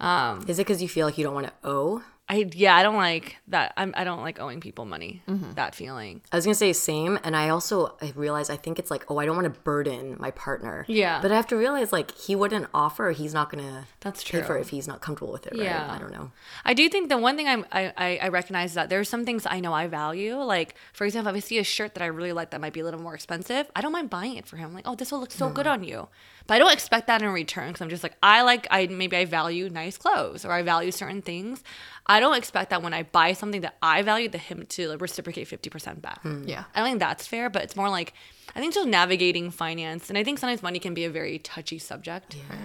[0.00, 2.02] Um, Is it because you feel like you don't want to owe?
[2.28, 3.72] I yeah, I don't like that.
[3.76, 5.22] I'm I don't like owing people money.
[5.28, 5.52] Mm-hmm.
[5.52, 6.22] That feeling.
[6.32, 9.18] I was gonna say same, and I also I realize I think it's like oh
[9.18, 10.84] I don't want to burden my partner.
[10.88, 11.22] Yeah.
[11.22, 13.12] But I have to realize like he wouldn't offer.
[13.12, 13.86] He's not gonna.
[14.00, 14.56] That's Pay for true.
[14.56, 15.52] it if he's not comfortable with it.
[15.52, 15.62] Right?
[15.62, 15.88] Yeah.
[15.88, 16.32] I don't know.
[16.64, 19.24] I do think the one thing I'm, I, I I recognize that there are some
[19.24, 20.34] things I know I value.
[20.34, 22.80] Like for example, if I see a shirt that I really like that might be
[22.80, 24.74] a little more expensive, I don't mind buying it for him.
[24.74, 26.08] Like, oh, this will look so good on you.
[26.48, 29.16] But I don't expect that in return because I'm just like I like I maybe
[29.16, 31.62] I value nice clothes or I value certain things.
[32.08, 35.00] I don't expect that when I buy something that I value, that him to like,
[35.00, 36.20] reciprocate fifty percent back.
[36.44, 36.64] Yeah.
[36.74, 38.14] I don't think that's fair, but it's more like
[38.54, 41.78] I think just navigating finance, and I think sometimes money can be a very touchy
[41.78, 42.36] subject.
[42.36, 42.56] Yeah.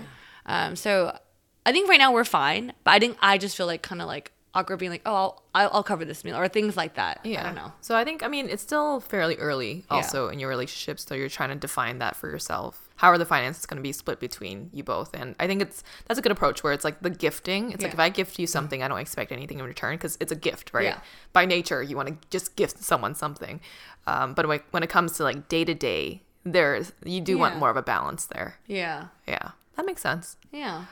[0.46, 1.18] Um, so
[1.66, 4.08] I think right now we're fine, but I think I just feel like kind of
[4.08, 7.22] like awkward being like, oh, I'll, I'll cover this meal or things like that.
[7.24, 7.42] Yeah.
[7.42, 7.72] I don't know.
[7.82, 11.00] So I think, I mean, it's still fairly early also in your relationship.
[11.00, 12.90] So you're trying to define that for yourself.
[12.98, 15.14] How are the finances going to be split between you both?
[15.14, 17.72] And I think it's, that's a good approach where it's like the gifting.
[17.72, 20.32] It's like if I gift you something, I don't expect anything in return because it's
[20.32, 20.86] a gift, right?
[20.86, 21.00] Yeah.
[21.32, 23.62] By nature, you want to just gift someone something.
[24.06, 27.58] Um, but when, when it comes to like day to day, there's, you do want
[27.58, 28.56] more of a balance there.
[28.68, 29.06] Yeah.
[29.28, 29.52] Yeah.
[29.78, 30.36] That makes sense.
[30.52, 30.86] Yeah.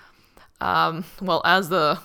[0.62, 2.00] Um, well, as the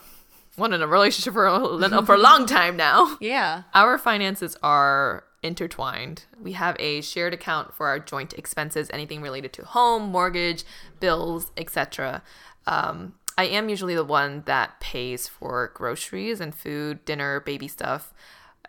[0.57, 3.63] one in a relationship for a, for a long time now, Yeah.
[3.75, 6.25] our finances are intertwined.
[6.41, 10.65] We have a shared account for our joint expenses, anything related to home, mortgage,
[11.01, 12.23] bills, etc.
[12.67, 18.15] Um, I am usually the one that pays for groceries and food, dinner, baby stuff.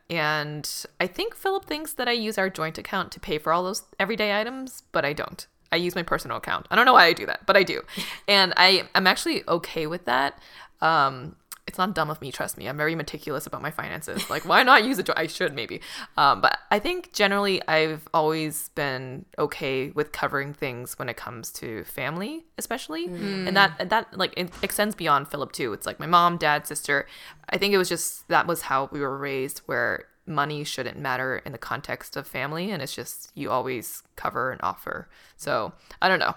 [0.10, 0.70] And
[1.00, 3.84] I think Philip thinks that I use our joint account to pay for all those
[4.00, 5.48] everyday items, but I don't.
[5.72, 6.68] I use my personal account.
[6.70, 7.82] I don't know why I do that, but I do.
[8.28, 10.40] And I, I'm actually okay with that.
[10.82, 11.36] Um,
[11.68, 12.68] it's not dumb of me, trust me.
[12.68, 14.30] I'm very meticulous about my finances.
[14.30, 15.20] Like, why not use a?
[15.20, 15.82] I should maybe.
[16.16, 21.52] Um, but I think generally I've always been okay with covering things when it comes
[21.54, 23.06] to family, especially.
[23.48, 25.74] And that, that like, it extends beyond Philip too.
[25.74, 27.08] It's like my mom, dad, sister.
[27.50, 31.42] I think it was just, that was how we were raised where money shouldn't matter
[31.46, 36.10] in the context of family and it's just you always cover and offer so i
[36.10, 36.34] don't know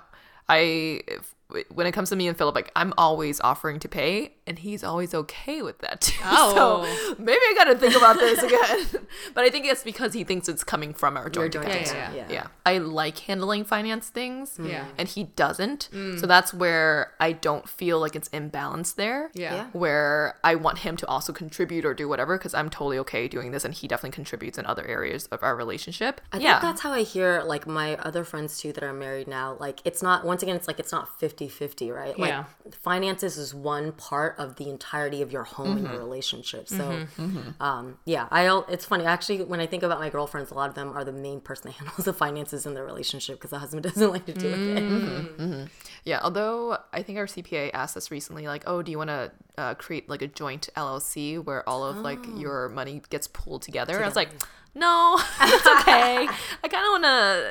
[0.48, 1.02] I
[1.70, 4.84] when it comes to me and Philip, like I'm always offering to pay, and he's
[4.84, 6.20] always okay with that too.
[6.24, 6.84] Oh.
[6.84, 9.06] So maybe I got to think about this again.
[9.34, 11.90] but I think it's because he thinks it's coming from our joint, joint account.
[11.90, 12.26] account, yeah.
[12.28, 12.46] Yeah.
[12.66, 14.58] I like handling finance things.
[14.62, 14.86] Yeah.
[14.98, 15.88] And he doesn't.
[15.92, 16.20] Mm.
[16.20, 19.30] So that's where I don't feel like it's imbalanced there.
[19.32, 19.54] Yeah.
[19.54, 19.66] Yeah.
[19.72, 23.52] Where I want him to also contribute or do whatever because I'm totally okay doing
[23.52, 26.20] this and he definitely contributes in other areas of our relationship.
[26.30, 26.60] I yeah.
[26.60, 29.56] think that's how I hear like my other friends too that are married now.
[29.58, 32.18] Like it's not once again it's like it's not 50-50, right?
[32.18, 32.44] Like Yeah.
[32.80, 35.92] finances is one part of the entirety of your home and Mm-hmm.
[35.94, 36.68] your relationship.
[36.68, 37.06] So
[37.60, 40.68] um yeah, I al- it's funny actually when I think about my girlfriends, a lot
[40.68, 43.58] of them are the main person that handles the finances in their relationship because the
[43.58, 45.52] husband doesn't like to do Mm-hmm.
[45.52, 45.68] it.
[46.04, 49.30] Yeah, although I think our CPA asked us recently, like, oh, do you want to
[49.58, 54.02] uh, create like a joint LLC where all of like your money gets pooled together?
[54.02, 54.30] I was like,
[54.78, 56.28] no, it's okay.
[56.64, 57.04] I kind of want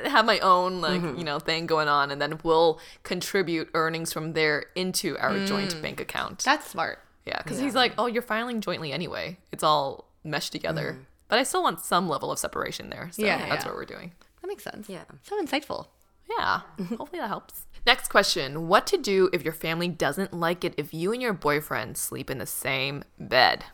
[0.04, 1.18] to have my own like mm-hmm.
[1.18, 5.76] you know thing going on, and then we'll contribute earnings from there into our joint
[5.76, 5.82] mm.
[5.82, 6.44] bank account.
[6.44, 7.00] That's smart.
[7.26, 9.38] yeah, because he's like, oh, you're filing jointly anyway.
[9.52, 10.98] It's all meshed together.
[11.00, 11.06] Mm.
[11.28, 13.10] But I still want some level of separation there.
[13.12, 13.70] So Yeah, that's yeah.
[13.70, 14.14] what we're doing.
[14.42, 14.88] That makes sense.
[14.88, 15.04] Yeah.
[15.24, 15.88] So insightful.
[16.30, 16.62] Yeah,
[16.98, 17.66] hopefully that helps.
[17.86, 21.34] Next question What to do if your family doesn't like it if you and your
[21.34, 23.66] boyfriend sleep in the same bed?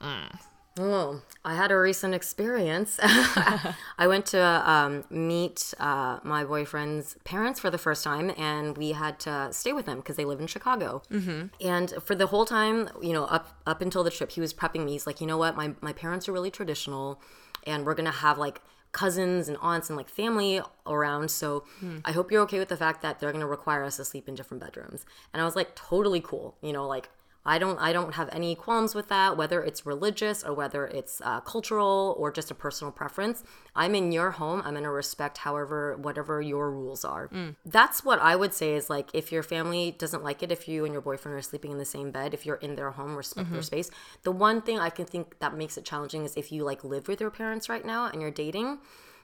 [0.00, 0.38] Mm.
[0.78, 2.98] Oh, I had a recent experience.
[3.02, 8.92] I went to um, meet uh, my boyfriend's parents for the first time, and we
[8.92, 11.02] had to stay with them because they live in Chicago.
[11.10, 11.46] Mm-hmm.
[11.60, 14.84] And for the whole time, you know, up up until the trip, he was prepping
[14.84, 14.92] me.
[14.92, 17.20] He's like, you know what, my my parents are really traditional,
[17.66, 21.30] and we're gonna have like cousins and aunts and like family around.
[21.30, 21.64] So
[22.04, 24.34] I hope you're okay with the fact that they're gonna require us to sleep in
[24.34, 25.04] different bedrooms.
[25.32, 26.56] And I was like, totally cool.
[26.62, 27.10] You know, like
[27.44, 31.20] I don't I don't have any qualms with that whether it's religious or whether it's
[31.24, 33.42] uh, cultural or just a personal preference.
[33.74, 34.62] I'm in your home.
[34.64, 37.28] I'm going to respect however whatever your rules are.
[37.64, 40.84] That's what I would say is like if your family doesn't like it if you
[40.84, 43.50] and your boyfriend are sleeping in the same bed, if you're in their home, respect
[43.52, 43.90] their space.
[44.22, 47.08] The one thing I can think that makes it challenging is if you like live
[47.08, 48.78] with your parents right now and you're dating.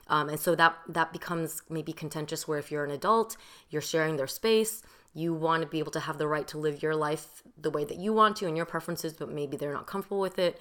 [0.07, 3.37] Um, and so that that becomes maybe contentious where if you're an adult
[3.69, 4.81] you're sharing their space
[5.19, 7.25] you want to be able to have the right to live your life
[7.65, 10.37] the way that you want to and your preferences but maybe they're not comfortable with
[10.47, 10.53] it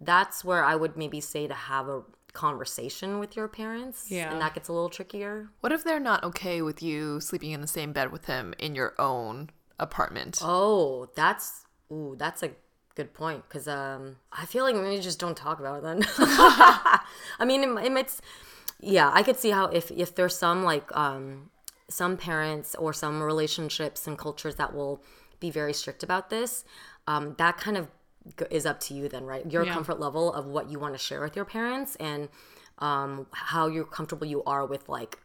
[0.00, 4.30] that's where i would maybe say to have a conversation with your parents Yeah.
[4.32, 7.60] and that gets a little trickier What if they're not okay with you sleeping in
[7.60, 10.40] the same bed with him in your own apartment?
[10.42, 12.50] oh that's ooh that's a
[12.96, 17.44] good point because um i feel like maybe just don't talk about it then i
[17.44, 18.20] mean it, it's
[18.80, 21.50] yeah i could see how if if there's some like um
[21.88, 25.02] some parents or some relationships and cultures that will
[25.40, 26.64] be very strict about this
[27.06, 27.88] um that kind of
[28.50, 31.20] is up to you then right your comfort level of what you want to share
[31.20, 32.28] with your parents and
[32.78, 35.18] um how you're comfortable you are with like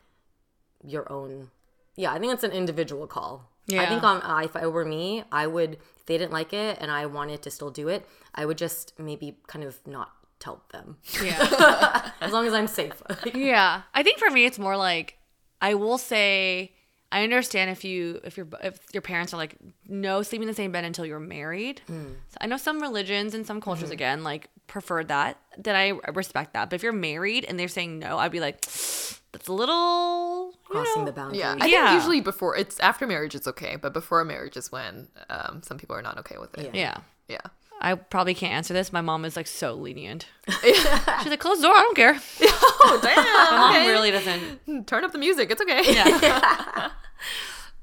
[0.83, 1.49] your own
[1.95, 3.83] yeah i think it's an individual call Yeah.
[3.83, 6.77] i think on I if it were me i would if they didn't like it
[6.81, 10.63] and i wanted to still do it i would just maybe kind of not tell
[10.73, 12.11] them Yeah.
[12.21, 13.01] as long as i'm safe
[13.33, 13.83] yeah.
[13.93, 15.17] I think for me, it's more like
[15.61, 16.73] I will say
[17.11, 19.55] I understand if you if your if your parents are like
[19.87, 21.81] no sleeping in the same bed until you're married.
[21.87, 25.39] So I know some religions and some cultures again like prefer that.
[25.57, 26.69] Then I respect that.
[26.69, 28.61] But if you're married and they're saying no, I'd be like,
[29.31, 31.87] that's a little you crossing know, the boundary Yeah, I Yeah.
[31.89, 35.77] think usually before it's after marriage it's okay, but before marriage is when um, some
[35.79, 36.73] people are not okay with it.
[36.75, 36.97] Yeah.
[37.27, 37.41] Yeah.
[37.81, 38.91] I probably can't answer this.
[38.91, 40.27] My mom is like so lenient.
[40.61, 40.85] She's
[41.27, 41.75] like, close the door.
[41.75, 42.19] I don't care.
[42.81, 43.15] Oh damn!
[43.15, 43.91] My okay.
[43.91, 44.87] really doesn't.
[44.87, 45.51] turn up the music.
[45.51, 45.81] It's okay.
[45.93, 46.91] Yeah.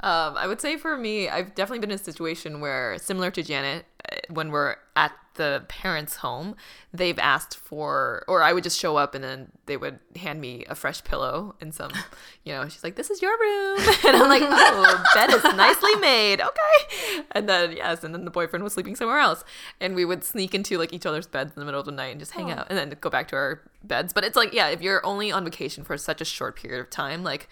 [0.01, 3.43] Um, I would say for me, I've definitely been in a situation where, similar to
[3.43, 6.57] Janet, uh, when we're at the parents' home,
[6.93, 10.65] they've asked for, or I would just show up and then they would hand me
[10.69, 11.91] a fresh pillow and some,
[12.45, 15.95] you know, she's like, "This is your room," and I'm like, "Oh, bed is nicely
[15.97, 19.45] made, okay." And then yes, and then the boyfriend was sleeping somewhere else,
[19.81, 22.09] and we would sneak into like each other's beds in the middle of the night
[22.09, 24.13] and just hang out, and then go back to our beds.
[24.13, 26.91] But it's like, yeah, if you're only on vacation for such a short period of
[26.91, 27.49] time, like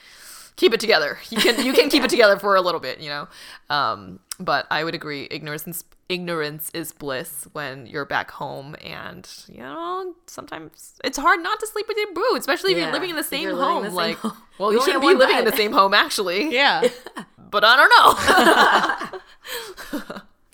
[0.57, 1.19] keep it together.
[1.31, 3.29] You can you can keep it together for a little bit, you know.
[3.71, 9.29] Um, but I would agree, ignorance is, ignorance is bliss when you're back home, and
[9.49, 12.85] you know sometimes it's hard not to sleep with your boo, especially if Yeah.
[12.85, 13.83] you're living in the same you're living in home.
[13.85, 14.33] the same like, home.
[14.59, 16.51] well, You you shouldn't be living in the same home actually.
[16.55, 16.89] Yeah.
[17.39, 19.21] but I don't know.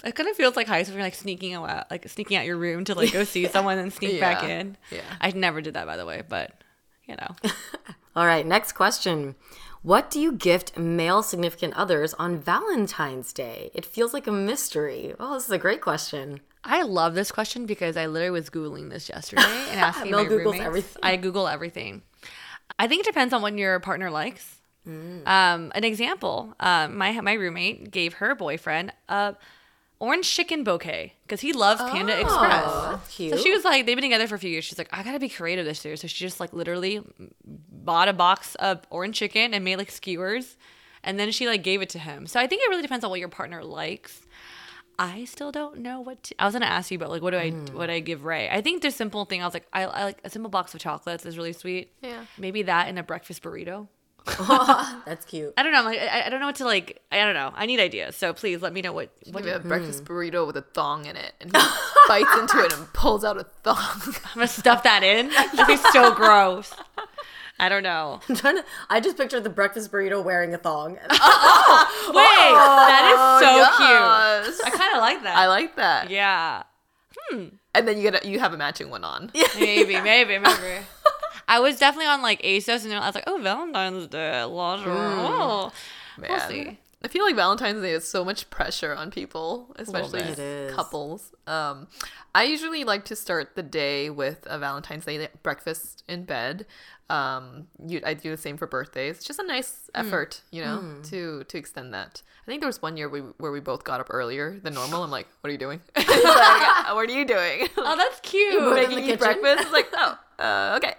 [0.02, 0.94] It kind of feels like high school.
[0.96, 3.92] You're like sneaking out, like sneaking out your room to like go see someone and
[3.92, 4.78] sneak back in.
[4.90, 5.02] Yeah.
[5.20, 6.52] I never did that, by the way, but
[7.06, 7.50] you know.
[8.16, 9.34] all right next question
[9.82, 15.14] what do you gift male significant others on valentine's day it feels like a mystery
[15.18, 18.90] oh this is a great question I love this question because I literally was googling
[18.90, 20.64] this yesterday and asking Mel my Googles roommates.
[20.64, 21.00] everything.
[21.02, 22.02] I Google everything.
[22.78, 24.60] I think it depends on what your partner likes.
[24.86, 29.36] Um, an example, um, my my roommate gave her boyfriend a
[30.00, 33.14] orange chicken bouquet because he loves Panda oh, Express.
[33.14, 33.34] cute.
[33.34, 34.64] So she was like, they've been together for a few years.
[34.64, 35.96] She's like, I gotta be creative this year.
[35.96, 37.00] So she just like literally
[37.44, 40.56] bought a box of orange chicken and made like skewers,
[41.04, 42.26] and then she like gave it to him.
[42.26, 44.22] So I think it really depends on what your partner likes.
[44.98, 47.38] I still don't know what to, I was gonna ask you about like what do
[47.38, 47.76] I hmm.
[47.76, 48.50] what do I give Ray?
[48.50, 50.80] I think the simple thing I was like I, I like a simple box of
[50.80, 51.92] chocolates is really sweet.
[52.02, 52.24] Yeah.
[52.36, 53.88] Maybe that in a breakfast burrito.
[55.06, 55.54] That's cute.
[55.56, 55.78] I don't know.
[55.78, 57.00] I'm like I, I don't know what to like.
[57.10, 57.52] I don't know.
[57.54, 58.16] I need ideas.
[58.16, 59.10] So please let me know what.
[59.30, 61.62] what Give me a I'm breakfast burrito with a thong in it, and he
[62.08, 63.76] bites into it and pulls out a thong.
[64.06, 65.28] I'm gonna stuff that in.
[65.28, 66.74] That'd be so gross.
[67.58, 68.20] I don't know.
[68.28, 68.64] I'm trying to.
[68.88, 70.92] I just pictured the breakfast burrito wearing a thong.
[70.92, 74.56] Wait, that is so yes.
[74.56, 74.66] cute.
[74.66, 75.36] I kind of like that.
[75.36, 76.10] I like that.
[76.10, 76.62] Yeah.
[77.16, 77.46] Hmm.
[77.74, 79.30] And then you get a, you have a matching one on.
[79.58, 80.78] Maybe, maybe, maybe.
[81.50, 85.72] I was definitely on like ASOS, and I was like, "Oh, Valentine's Day lingerie." Oh,
[86.16, 86.48] we'll Man.
[86.48, 86.78] see.
[87.02, 90.30] I feel like Valentine's Day is so much pressure on people, especially bit.
[90.30, 90.74] It is.
[90.74, 91.32] couples.
[91.46, 91.88] Um,
[92.34, 96.66] I usually like to start the day with a Valentine's Day breakfast in bed.
[97.08, 99.16] Um, you, I do the same for birthdays.
[99.16, 102.22] It's just a nice effort, you know, to to extend that.
[102.44, 105.02] I think there was one year we, where we both got up earlier than normal.
[105.02, 105.80] I'm like, "What are you doing?
[105.96, 106.06] Like,
[106.94, 108.74] what are you doing?" Oh, that's cute.
[108.74, 109.62] making you breakfast.
[109.62, 110.94] It's like, oh, uh, okay.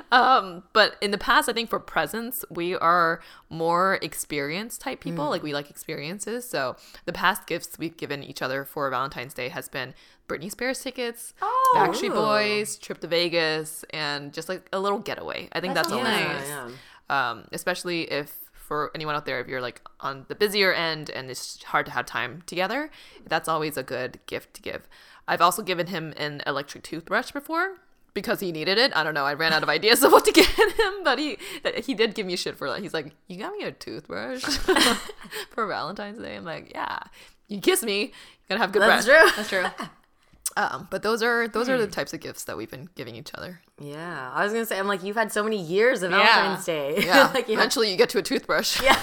[0.12, 3.20] um, but in the past, I think for presents, we are
[3.50, 5.28] more experienced type people.
[5.28, 6.48] Like we like experiences.
[6.48, 9.92] So the past gifts we've given each other for Valentine's Day has been
[10.28, 11.34] Britney Spears tickets,
[11.74, 15.48] Backstreet Boys, trip to Vegas, and just like a little getaway.
[15.52, 16.48] I think that's, That's always nice.
[16.48, 16.72] nice.
[17.10, 21.30] Um, especially if for anyone out there, if you're like on the busier end and
[21.30, 22.90] it's hard to have time together,
[23.26, 24.88] that's always a good gift to give.
[25.28, 27.76] I've also given him an electric toothbrush before
[28.14, 28.94] because he needed it.
[28.94, 29.24] I don't know.
[29.24, 30.46] I ran out of ideas of what to get
[30.78, 31.38] him, but he
[31.82, 32.80] he did give me shit for that.
[32.80, 34.42] He's like, "You got me a toothbrush
[35.50, 36.98] for Valentine's Day." I'm like, "Yeah,
[37.48, 38.10] you kiss me, you
[38.48, 39.62] gotta have good That's breath." That's true.
[39.62, 39.86] That's true.
[40.54, 43.30] Um, but those are those are the types of gifts that we've been giving each
[43.32, 43.62] other.
[43.80, 46.18] Yeah, I was gonna say, I'm like, you've had so many years of Yeah.
[46.26, 47.02] Valentine's Day.
[47.06, 48.82] Yeah, like, you have- eventually you get to a toothbrush.
[48.82, 49.00] Yeah.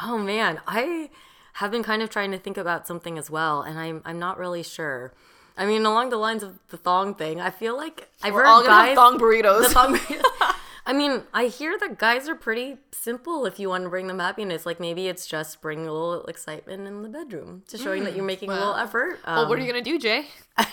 [0.00, 1.10] oh man, I
[1.54, 4.38] have been kind of trying to think about something as well, and I'm I'm not
[4.38, 5.12] really sure.
[5.60, 8.48] I mean, along the lines of the thong thing, I feel like I've We're heard
[8.48, 9.68] all guys thong burritos.
[9.68, 10.24] the thong burritos.
[10.86, 14.18] I mean, I hear that guys are pretty simple if you want to bring them
[14.18, 14.64] happiness.
[14.64, 18.24] Like maybe it's just bring a little excitement in the bedroom, to showing that you're
[18.24, 19.18] making a little effort.
[19.26, 20.26] Um, well, what are you gonna do, Jay?
[20.56, 20.66] I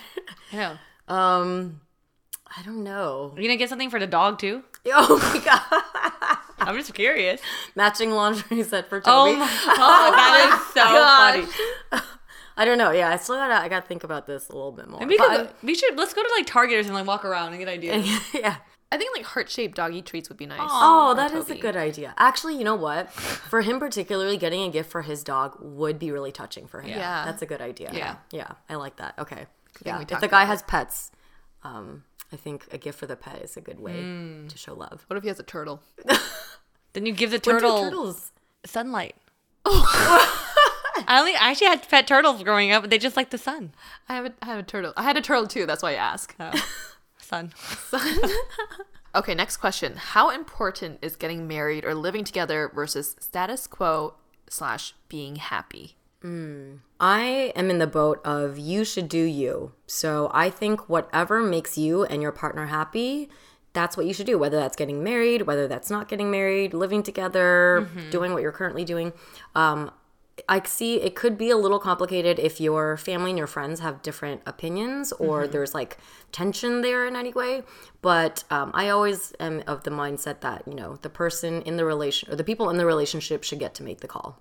[0.54, 0.78] know.
[1.14, 1.82] um,
[2.58, 3.34] I don't know.
[3.36, 4.64] Are you gonna get something for the dog too?
[4.88, 7.42] Oh my god, I'm just curious.
[7.76, 9.12] matching lingerie set for Toby.
[9.12, 9.40] Oh Toby.
[9.40, 12.16] my god, that is so funny.
[12.58, 12.91] I don't know.
[12.91, 14.99] Yeah, I still gotta I gotta think about this a little bit more.
[15.05, 17.49] We, But could, we should let's go to like Target or something, like walk around
[17.53, 18.05] and get ideas.
[18.08, 18.55] I'm- yeah.
[18.89, 20.60] I think like heart shaped doggy treats would be nice.
[20.64, 22.14] Oh, for that is a good idea.
[22.18, 23.12] Actually, you know what?
[23.12, 26.91] For him particularly, getting a gift for his dog would be really touching for him.
[26.91, 27.26] Yeah.
[27.26, 27.91] that's a good idea.
[27.93, 28.16] Yeah.
[28.32, 29.16] yeah, I like that.
[29.20, 29.45] Okay,
[29.86, 29.99] yeah.
[29.99, 31.12] If the guy about has pets,
[31.64, 34.47] um, I think a gift for the pet is a good way Mm.
[34.49, 35.03] to show love.
[35.08, 35.82] What if he has a turtle?
[36.93, 38.32] Then you give the turtle turtles?
[38.66, 39.16] sunlight.
[41.08, 43.74] I only I actually had pet turtles growing up, but they just like the sun.
[44.10, 44.93] I have a, I have a turtle.
[44.98, 45.66] I had a turtle too.
[45.66, 46.36] That's why I ask.
[47.20, 47.52] Sun.
[47.58, 48.22] sun.
[49.16, 49.95] Okay, next question.
[49.95, 54.14] How important is getting married or living together versus status quo
[54.48, 55.95] slash being happy?
[57.00, 59.72] I am in the boat of you should do you.
[59.88, 63.30] So I think whatever makes you and your partner happy,
[63.74, 64.38] that's what you should do.
[64.38, 68.86] Whether that's getting married, whether that's not getting married, living together, doing what you're currently
[68.86, 69.14] doing.
[69.56, 69.91] Um,
[70.48, 74.02] I see it could be a little complicated if your family and your friends have
[74.02, 75.98] different opinions or there's like
[76.32, 77.64] tension there in any way.
[78.02, 81.86] But um, I always am of the mindset that, you know, the person in the
[81.86, 84.40] relation or the people in the relationship should get to make the call.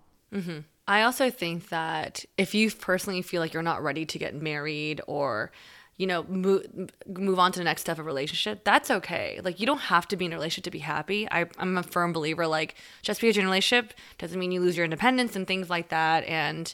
[0.88, 5.00] I also think that if you personally feel like you're not ready to get married
[5.06, 5.50] or
[5.96, 6.66] you know move
[7.06, 9.40] move on to the next step of relationship that's okay.
[9.42, 11.28] Like you don't have to be in a relationship to be happy.
[11.30, 14.60] I, i'm a firm believer like just because you're in a relationship doesn't mean you
[14.60, 16.24] lose your independence and things like that.
[16.24, 16.72] And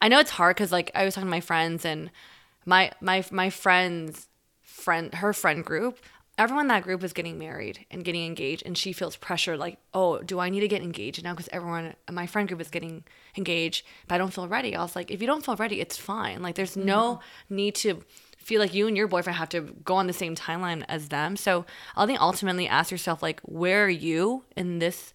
[0.00, 2.10] i know it's hard because like i was talking to my friends and
[2.64, 4.28] my my my friends
[4.62, 5.98] friend her friend group
[6.38, 9.78] everyone in that group is getting married and getting engaged and she feels pressure like
[9.92, 12.70] oh do i need to get engaged now because everyone in my friend group is
[12.70, 13.04] getting
[13.36, 14.74] engaged but i don't feel ready.
[14.74, 16.40] I was like if you don't feel ready it's fine.
[16.40, 17.56] Like there's no mm-hmm.
[17.56, 18.02] need to
[18.50, 21.36] feel like you and your boyfriend have to go on the same timeline as them
[21.36, 21.64] so
[21.96, 25.14] i think ultimately ask yourself like where are you in this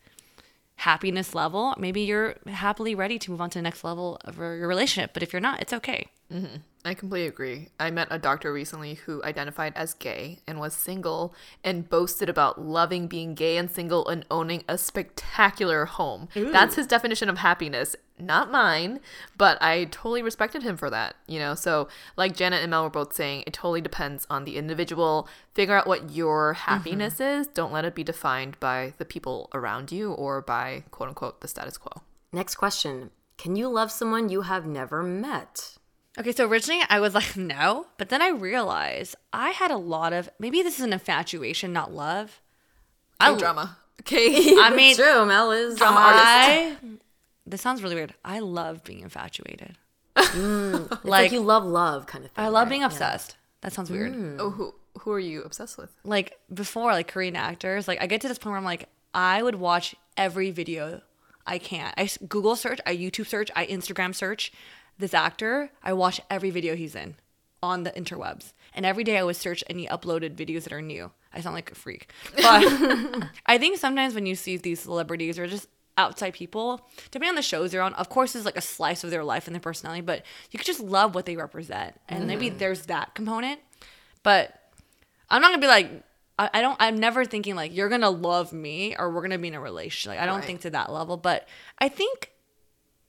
[0.78, 4.68] happiness level, maybe you're happily ready to move on to the next level of your
[4.68, 5.12] relationship.
[5.14, 6.10] But if you're not, it's okay.
[6.32, 6.58] Mm-hmm.
[6.84, 7.70] I completely agree.
[7.80, 11.34] I met a doctor recently who identified as gay and was single
[11.64, 16.28] and boasted about loving being gay and single and owning a spectacular home.
[16.52, 19.00] That's his definition of happiness, not mine,
[19.38, 21.56] but I totally respected him for that, you know?
[21.56, 25.28] So, like Janet and Mel were both saying, it totally depends on the individual.
[25.54, 27.42] Figure out what your happiness mm-hmm.
[27.42, 27.48] is.
[27.48, 31.48] Don't let it be defined by the people around you or by quote unquote the
[31.48, 32.02] status quo.
[32.32, 33.12] Next question.
[33.38, 35.78] Can you love someone you have never met?
[36.18, 40.14] Okay, so originally I was like, no, but then I realized I had a lot
[40.14, 42.42] of maybe this is an infatuation, not love.
[43.20, 43.78] I drama.
[44.02, 44.54] Okay.
[44.60, 46.76] I mean, True, Mel is drama I.
[47.46, 48.14] This sounds really weird.
[48.24, 49.78] I love being infatuated.
[50.16, 50.90] Mm.
[50.90, 52.44] like, like you love love kind of thing.
[52.44, 52.70] I love right?
[52.70, 53.38] being obsessed.
[53.62, 54.14] That sounds weird.
[54.14, 54.38] Mm.
[54.40, 55.92] oh, who who are you obsessed with?
[56.04, 59.42] Like before, like Korean actors, like I get to this point where I'm like, I
[59.44, 61.02] would watch every video
[61.46, 61.94] I can.
[61.98, 64.52] I Google search, I YouTube search, I Instagram search
[64.98, 65.72] this actor.
[65.84, 67.16] I watch every video he's in
[67.62, 71.12] on the interwebs, and every day I would search any uploaded videos that are new.
[71.34, 72.44] I sound like a freak, but
[73.46, 75.68] I think sometimes when you see these celebrities or just
[75.98, 79.12] outside people, depending on the shows they're on, of course, it's like a slice of
[79.12, 82.50] their life and their personality, but you could just love what they represent, and maybe
[82.50, 82.58] mm.
[82.58, 83.60] there's that component.
[84.24, 84.60] But
[85.30, 86.04] I'm not gonna be like
[86.38, 89.48] I, I don't I'm never thinking like you're gonna love me or we're gonna be
[89.48, 90.10] in a relationship.
[90.10, 91.48] Like I don't think to that level, but
[91.80, 92.32] I think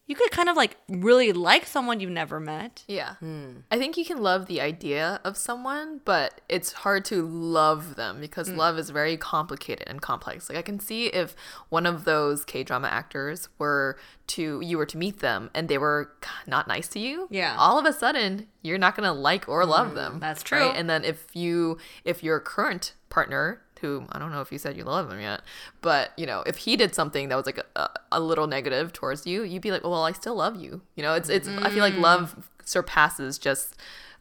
[0.06, 2.84] you could kind of like really like someone you've never met.
[2.86, 3.16] Yeah.
[3.16, 3.58] Hmm.
[3.70, 8.20] I think you can love the idea of someone, but it's hard to love them
[8.20, 8.56] because mm.
[8.56, 10.48] love is very complicated and complex.
[10.48, 11.34] Like I can see if
[11.70, 13.98] one of those K-drama actors were
[14.28, 16.12] to you were to meet them and they were
[16.46, 17.56] not nice to you, Yeah.
[17.58, 19.94] all of a sudden you're not going to like or love hmm.
[19.96, 20.20] them.
[20.20, 20.58] that's right?
[20.58, 20.70] true.
[20.70, 24.76] And then if you if your current partner who I don't know if you said
[24.76, 25.42] you love him yet,
[25.80, 29.26] but you know, if he did something that was like a, a little negative towards
[29.26, 30.82] you, you'd be like, well, I still love you.
[30.94, 31.48] You know, it's it's.
[31.48, 32.00] I feel like mm.
[32.00, 33.76] love surpasses just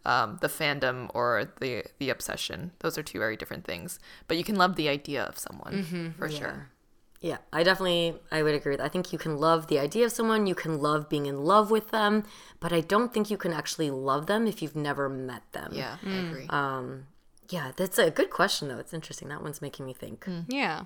[0.05, 2.71] um, the fandom or the the obsession.
[2.79, 3.99] Those are two very different things.
[4.27, 6.09] But you can love the idea of someone mm-hmm.
[6.11, 6.69] for sure.
[7.21, 8.77] Yeah, I definitely I would agree.
[8.79, 11.71] I think you can love the idea of someone, you can love being in love
[11.71, 12.23] with them,
[12.59, 15.71] but I don't think you can actually love them if you've never met them.
[15.73, 16.29] Yeah, I mm.
[16.29, 16.45] agree.
[16.49, 17.07] Um,
[17.49, 18.77] Yeah, that's a good question though.
[18.77, 19.27] It's interesting.
[19.29, 20.25] That one's making me think.
[20.25, 20.45] Mm.
[20.47, 20.85] Yeah.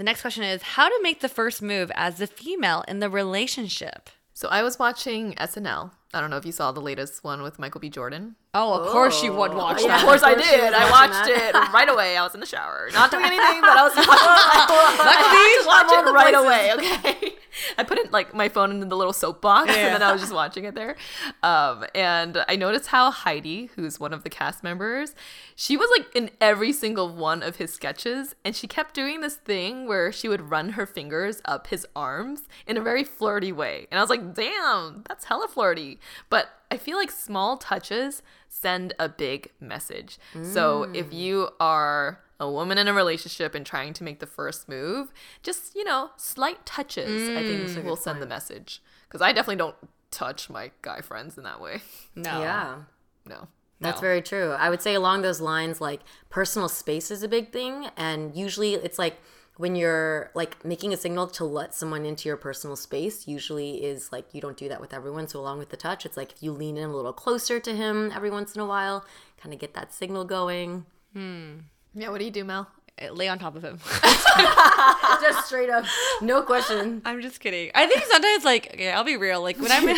[0.00, 3.10] The next question is how to make the first move as the female in the
[3.10, 4.08] relationship.
[4.32, 5.90] So I was watching SNL.
[6.14, 7.90] I don't know if you saw the latest one with Michael B.
[7.90, 8.36] Jordan.
[8.54, 9.58] Oh, of course you would oh.
[9.58, 9.88] watch yeah.
[9.88, 10.00] that.
[10.00, 10.72] Of course I Of course she did.
[10.72, 11.54] I watched that.
[11.54, 12.16] it right away.
[12.16, 15.92] I was in the shower, not doing anything, but I was I had to watch
[15.92, 16.80] all it right places.
[16.80, 17.20] away.
[17.20, 17.36] Okay,
[17.78, 20.34] I put it like my phone in the little soapbox, and then I was just
[20.34, 20.96] watching it there.
[21.42, 25.14] Um, and I noticed how Heidi, who's one of the cast members,
[25.56, 29.36] she was like in every single one of his sketches, and she kept doing this
[29.36, 33.86] thing where she would run her fingers up his arms in a very flirty way,
[33.90, 35.98] and I was like, damn, that's hella flirty,
[36.28, 36.48] but.
[36.72, 40.18] I feel like small touches send a big message.
[40.44, 44.68] So if you are a woman in a relationship and trying to make the first
[44.68, 45.12] move,
[45.42, 48.82] just, you know, slight touches, I think mm, will send the message.
[49.06, 49.76] Because I definitely don't
[50.10, 51.82] touch my guy friends in that way.
[52.16, 52.40] No.
[52.40, 52.76] Yeah.
[53.26, 53.48] No.
[53.80, 54.08] That's No.
[54.08, 54.50] very true.
[54.52, 57.88] I would say along those lines, like personal space is a big thing.
[57.96, 59.20] And usually it's like
[59.56, 64.10] when you're like making a signal to let someone into your personal space usually is
[64.10, 66.42] like you don't do that with everyone so along with the touch it's like if
[66.42, 69.04] you lean in a little closer to him every once in a while
[69.38, 71.58] kind of get that signal going hmm.
[71.94, 72.68] Yeah, what do you do, Mel?
[73.12, 73.78] Lay on top of him.
[75.22, 75.84] just straight up
[76.20, 77.70] no question I'm just kidding.
[77.74, 79.40] I think sometimes, like, okay, I'll be real.
[79.42, 79.96] Like when I'm in,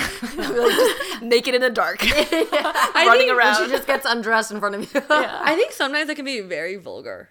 [1.29, 3.57] Naked in the dark, I running think- around.
[3.65, 6.77] she just gets undressed in front of you I think sometimes it can be very
[6.77, 7.31] vulgar.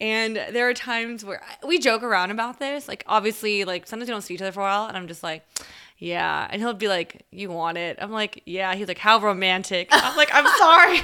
[0.00, 2.88] And there are times where we joke around about this.
[2.88, 5.22] Like, obviously, like sometimes we don't see each other for a while, and I'm just
[5.22, 5.44] like,
[5.98, 6.48] yeah.
[6.50, 7.98] And he'll be like, you want it?
[8.00, 8.74] I'm like, yeah.
[8.74, 9.86] He's like, how romantic.
[9.92, 10.98] I'm like, I'm sorry.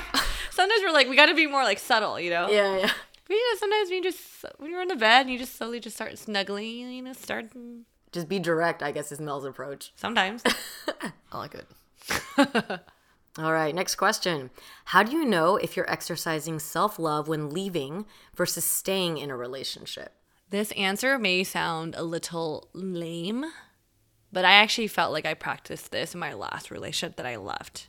[0.58, 2.50] Sometimes we're like, we got to be more like subtle, you know?
[2.50, 2.90] yeah yeah
[3.26, 5.56] But you know, sometimes when you just, when you're in the bed and you just
[5.56, 7.46] slowly just start snuggling, you know, start,
[8.10, 10.42] just be direct i guess is mel's approach sometimes.
[11.32, 11.66] I like it.
[13.38, 14.50] All right, next question.
[14.86, 19.36] How do you know if you're exercising self love when leaving versus staying in a
[19.36, 20.14] relationship?
[20.50, 23.44] This answer may sound a little lame,
[24.32, 27.86] but I actually felt like I practiced this in my last relationship that I left.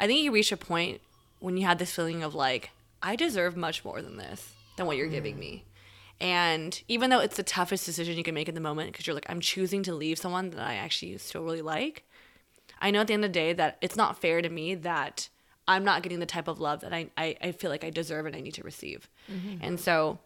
[0.00, 1.00] I think you reach a point
[1.38, 2.70] when you had this feeling of like,
[3.02, 5.64] I deserve much more than this, than what you're giving me.
[6.20, 9.14] And even though it's the toughest decision you can make in the moment, because you're
[9.14, 12.04] like, I'm choosing to leave someone that I actually still really like,
[12.80, 15.28] I know at the end of the day that it's not fair to me that
[15.68, 18.26] I'm not getting the type of love that I, I, I feel like I deserve
[18.26, 19.08] and I need to receive.
[19.30, 19.58] Mm-hmm.
[19.62, 20.18] And so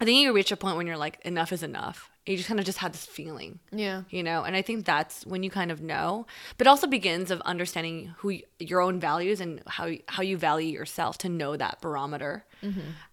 [0.00, 2.10] I think you reach a point when you're like, enough is enough.
[2.26, 3.58] You just kind of just had this feeling.
[3.70, 4.02] Yeah.
[4.08, 6.26] You know, and I think that's when you kind of know,
[6.58, 11.18] but also begins of understanding who your own values and how how you value yourself
[11.18, 12.44] to know that barometer.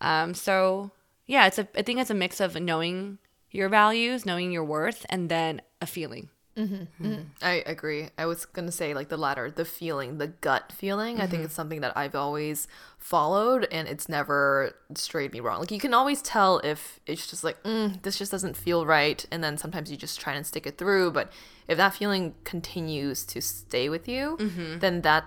[0.02, 0.92] Um, so
[1.26, 3.18] yeah, it's a I think it's a mix of knowing
[3.52, 6.30] your values, knowing your worth, and then a feeling.
[6.58, 7.06] Mm-hmm, hmm.
[7.06, 7.22] mm-hmm.
[7.42, 8.10] I agree.
[8.18, 11.18] I was gonna say like the latter, the feeling, the gut feeling.
[11.18, 11.44] I think mm-hmm.
[11.46, 15.60] it's something that I've always followed, and it's never strayed me wrong.
[15.60, 19.24] Like you can always tell if it's just like mm, this just doesn't feel right,
[19.32, 21.12] and then sometimes you just try and stick it through.
[21.12, 21.32] But
[21.68, 24.38] if that feeling continues to stay with you,
[24.80, 25.26] then that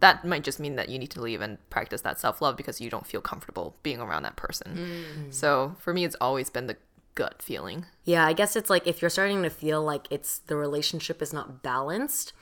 [0.00, 2.80] that might just mean that you need to leave and practice that self love because
[2.80, 4.76] you don't feel comfortable being around that person.
[4.76, 5.34] Mm.
[5.34, 6.76] So for me, it's always been the
[7.18, 7.84] gut feeling.
[8.04, 11.32] Yeah, I guess it's like if you're starting to feel like it's the relationship is
[11.32, 12.32] not balanced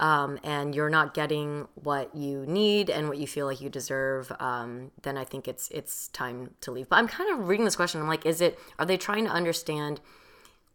[0.00, 4.32] um, and you're not getting what you need and what you feel like you deserve,
[4.40, 6.88] um, then I think it's it's time to leave.
[6.88, 8.00] But I'm kind of reading this question.
[8.00, 8.58] I'm like, is it?
[8.80, 10.00] Are they trying to understand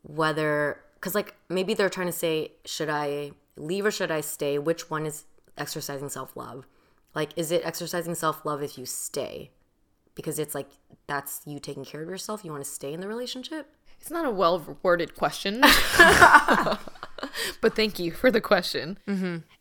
[0.03, 0.79] whether?
[0.95, 4.59] Because like maybe they're trying to say, should I leave or should I stay?
[4.59, 5.25] Which one is
[5.57, 6.65] exercising self love?
[7.13, 9.51] Like, is it exercising self love if you stay?
[10.15, 10.69] Because it's like
[11.07, 12.43] that's you taking care of yourself.
[12.43, 13.67] You want to stay in the relationship.
[13.99, 15.61] It's not a well worded question.
[17.61, 18.97] but thank you for the question.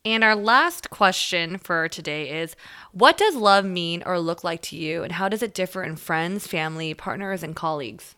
[0.05, 2.57] And our last question for today is
[2.93, 5.03] What does love mean or look like to you?
[5.03, 8.17] And how does it differ in friends, family, partners, and colleagues?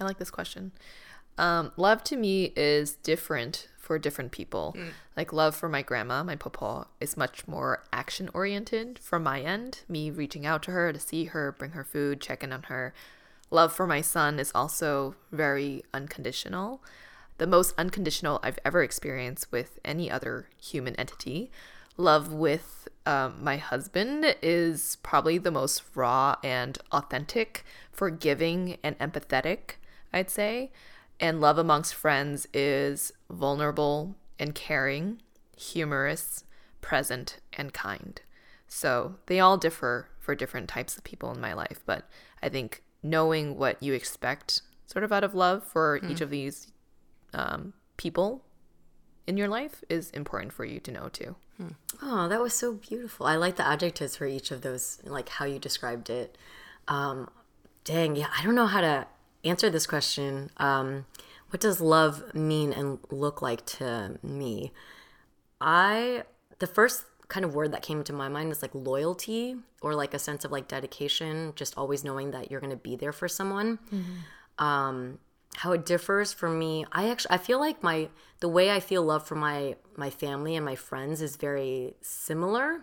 [0.00, 0.72] I like this question.
[1.36, 4.76] Um, love to me is different for different people.
[5.16, 9.80] Like love for my grandma, my papa, is much more action oriented from my end.
[9.88, 12.92] Me reaching out to her to see her, bring her food, check in on her.
[13.50, 16.82] Love for my son is also very unconditional.
[17.38, 21.50] The most unconditional I've ever experienced with any other human entity.
[21.96, 29.78] Love with um, my husband is probably the most raw and authentic, forgiving and empathetic,
[30.12, 30.72] I'd say.
[31.18, 35.20] And love amongst friends is vulnerable and caring,
[35.56, 36.44] humorous,
[36.80, 38.20] present, and kind.
[38.66, 42.08] So they all differ for different types of people in my life, but
[42.42, 46.72] I think knowing what you expect sort of out of love for each of these
[47.34, 48.44] um, people
[49.26, 51.36] in your life is important for you to know too.
[52.02, 53.26] Oh, that was so beautiful.
[53.26, 56.38] I like the adjectives for each of those, like how you described it.
[56.86, 57.28] Um,
[57.84, 59.06] dang, yeah, I don't know how to
[59.44, 60.50] answer this question.
[60.56, 61.06] Um,
[61.50, 64.72] what does love mean and look like to me?
[65.60, 66.24] I,
[66.58, 70.14] the first kind of word that came to my mind is like loyalty or like
[70.14, 73.28] a sense of like dedication, just always knowing that you're going to be there for
[73.28, 73.78] someone.
[74.58, 75.18] Um,
[75.56, 78.08] how it differs for me i actually i feel like my
[78.40, 82.80] the way i feel love for my my family and my friends is very similar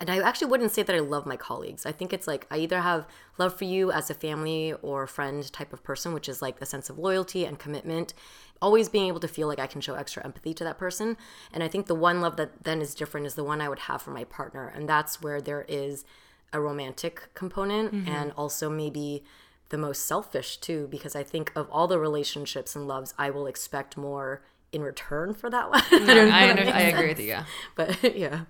[0.00, 1.86] and i actually wouldn't say that i love my colleagues.
[1.86, 3.06] I think it's like i either have
[3.38, 6.66] love for you as a family or friend type of person which is like a
[6.66, 8.14] sense of loyalty and commitment.
[8.62, 11.16] Always being able to feel like i can show extra empathy to that person.
[11.52, 13.80] And i think the one love that then is different is the one i would
[13.80, 14.72] have for my partner.
[14.74, 16.04] And that's where there is
[16.52, 18.08] a romantic component mm-hmm.
[18.08, 19.22] and also maybe
[19.68, 23.46] the most selfish too because i think of all the relationships and loves i will
[23.46, 24.42] expect more
[24.72, 25.82] in return for that one.
[25.90, 27.26] I I, that I agree with you.
[27.26, 27.44] Yeah.
[27.74, 28.42] but yeah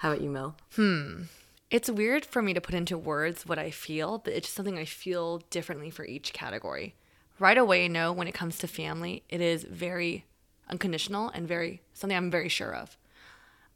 [0.00, 1.22] how about you mel Hmm.
[1.70, 4.76] it's weird for me to put into words what I feel, but it's just something
[4.78, 6.94] I feel differently for each category.
[7.38, 10.24] Right away, I know when it comes to family, it is very
[10.68, 12.98] unconditional and very something I'm very sure of.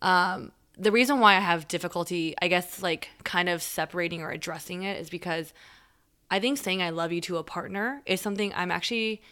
[0.03, 4.83] Um, the reason why I have difficulty, I guess, like kind of separating or addressing
[4.83, 5.53] it is because
[6.31, 9.22] I think saying I love you to a partner is something I'm actually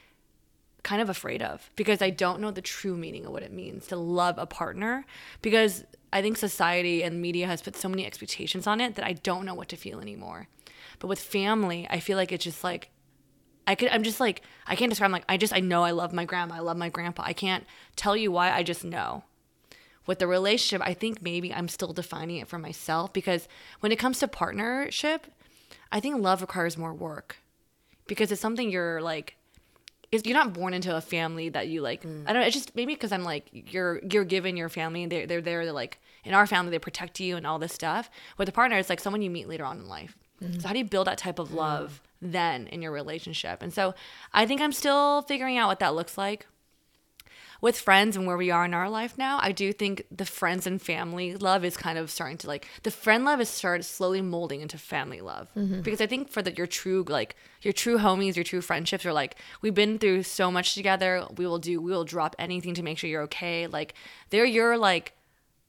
[0.82, 3.86] kind of afraid of because I don't know the true meaning of what it means
[3.88, 5.04] to love a partner
[5.40, 9.12] because I think society and media has put so many expectations on it that I
[9.12, 10.48] don't know what to feel anymore.
[10.98, 12.90] But with family, I feel like it's just like
[13.66, 15.92] I could I'm just like I can't describe I'm like I just I know I
[15.92, 17.22] love my grandma, I love my grandpa.
[17.24, 17.64] I can't
[17.96, 19.24] tell you why, I just know.
[20.04, 23.46] With the relationship, I think maybe I'm still defining it for myself because
[23.78, 25.28] when it comes to partnership,
[25.92, 27.36] I think love requires more work.
[28.08, 29.36] Because it's something you're like
[30.12, 32.22] is you're not born into a family that you like mm.
[32.26, 35.26] i don't know it's just maybe because i'm like you're you're given your family they're,
[35.26, 38.48] they're there they're like in our family they protect you and all this stuff with
[38.48, 40.60] a partner it's like someone you meet later on in life mm-hmm.
[40.60, 42.32] so how do you build that type of love mm.
[42.32, 43.94] then in your relationship and so
[44.32, 46.46] i think i'm still figuring out what that looks like
[47.62, 50.66] with friends and where we are in our life now, I do think the friends
[50.66, 54.20] and family love is kind of starting to like the friend love is started slowly
[54.20, 55.48] molding into family love.
[55.56, 55.80] Mm-hmm.
[55.80, 59.12] Because I think for the, your true like your true homies, your true friendships are
[59.12, 61.24] like we've been through so much together.
[61.36, 63.68] We will do we will drop anything to make sure you're okay.
[63.68, 63.94] Like
[64.30, 65.12] they're your like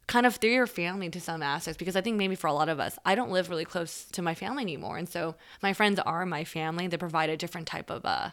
[0.07, 2.69] kind of through your family to some aspects because I think maybe for a lot
[2.69, 4.97] of us, I don't live really close to my family anymore.
[4.97, 6.87] And so my friends are my family.
[6.87, 8.31] They provide a different type of uh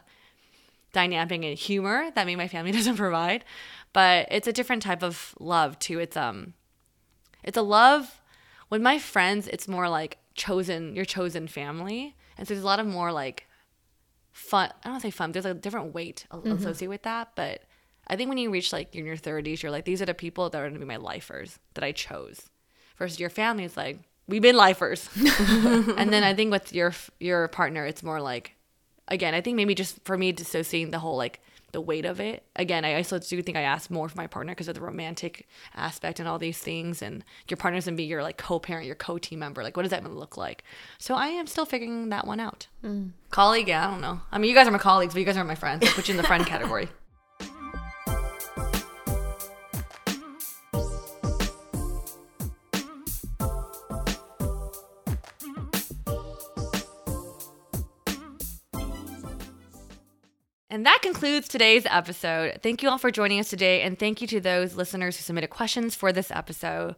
[0.91, 3.43] dynamic and humor that maybe my family doesn't provide.
[3.93, 5.99] But it's a different type of love too.
[5.99, 6.53] It's um
[7.43, 8.21] it's a love
[8.69, 12.15] with my friends, it's more like chosen your chosen family.
[12.37, 13.47] And so there's a lot of more like
[14.31, 16.51] fun I don't want to say fun, there's a different weight mm-hmm.
[16.51, 17.31] associated with that.
[17.35, 17.63] But
[18.07, 20.49] I think when you reach like in your thirties, you're like, these are the people
[20.49, 22.49] that are gonna be my lifers that I chose.
[22.97, 25.09] Versus your family is like, we've been lifers.
[25.37, 28.55] and then I think with your your partner, it's more like
[29.11, 31.41] again, I think maybe just for me dissociating the whole like
[31.71, 32.43] the weight of it.
[32.55, 35.47] Again, I also do think I ask more for my partner because of the romantic
[35.75, 37.01] aspect and all these things.
[37.01, 39.63] And your partner's gonna be your like co-parent, your co-team member.
[39.63, 40.63] Like, what does that even look like?
[40.97, 42.67] So I am still figuring that one out.
[42.83, 43.11] Mm.
[43.29, 44.21] Colleague, yeah, I don't know.
[44.31, 45.85] I mean, you guys are my colleagues, but you guys aren't my friends.
[45.85, 46.89] I put you in the friend category.
[60.71, 62.61] And that concludes today's episode.
[62.63, 65.49] Thank you all for joining us today, and thank you to those listeners who submitted
[65.49, 66.95] questions for this episode.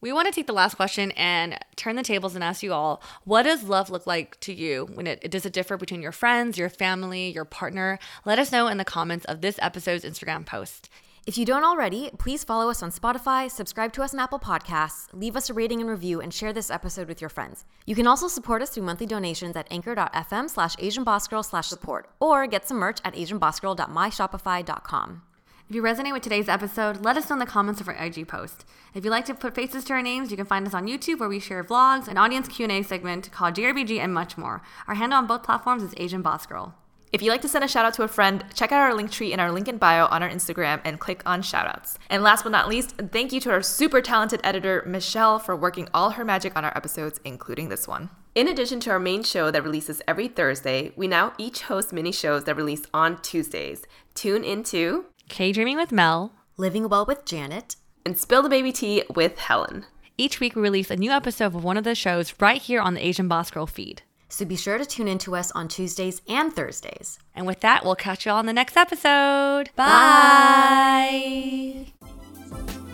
[0.00, 3.02] We want to take the last question and turn the tables and ask you all
[3.24, 4.88] what does love look like to you?
[4.94, 7.98] When it does it differ between your friends, your family, your partner?
[8.24, 10.88] Let us know in the comments of this episode's Instagram post.
[11.26, 15.06] If you don't already, please follow us on Spotify, subscribe to us on Apple Podcasts,
[15.12, 17.66] leave us a rating and review, and share this episode with your friends.
[17.84, 22.46] You can also support us through monthly donations at anchor.fm slash asianbossgirl slash support, or
[22.46, 25.22] get some merch at asianbossgirl.myshopify.com.
[25.68, 28.26] If you resonate with today's episode, let us know in the comments of our IG
[28.26, 28.64] post.
[28.94, 31.20] If you'd like to put faces to our names, you can find us on YouTube
[31.20, 34.62] where we share vlogs, an audience Q&A segment called GRBG, and much more.
[34.88, 36.74] Our handle on both platforms is Asian Boss Girl.
[37.12, 39.10] If you'd like to send a shout out to a friend, check out our link
[39.10, 41.96] tree in our link in bio on our Instagram and click on shoutouts.
[42.08, 45.88] And last but not least, thank you to our super talented editor, Michelle, for working
[45.92, 48.10] all her magic on our episodes, including this one.
[48.36, 52.12] In addition to our main show that releases every Thursday, we now each host mini
[52.12, 53.82] shows that release on Tuesdays.
[54.14, 57.74] Tune into K Dreaming with Mel, Living Well with Janet,
[58.06, 59.84] and Spill the Baby Tea with Helen.
[60.16, 62.94] Each week, we release a new episode of one of the shows right here on
[62.94, 64.02] the Asian Boss Girl feed.
[64.30, 67.18] So be sure to tune in to us on Tuesdays and Thursdays.
[67.34, 69.70] And with that, we'll catch you all in the next episode.
[69.76, 71.86] Bye.
[72.00, 72.89] Bye.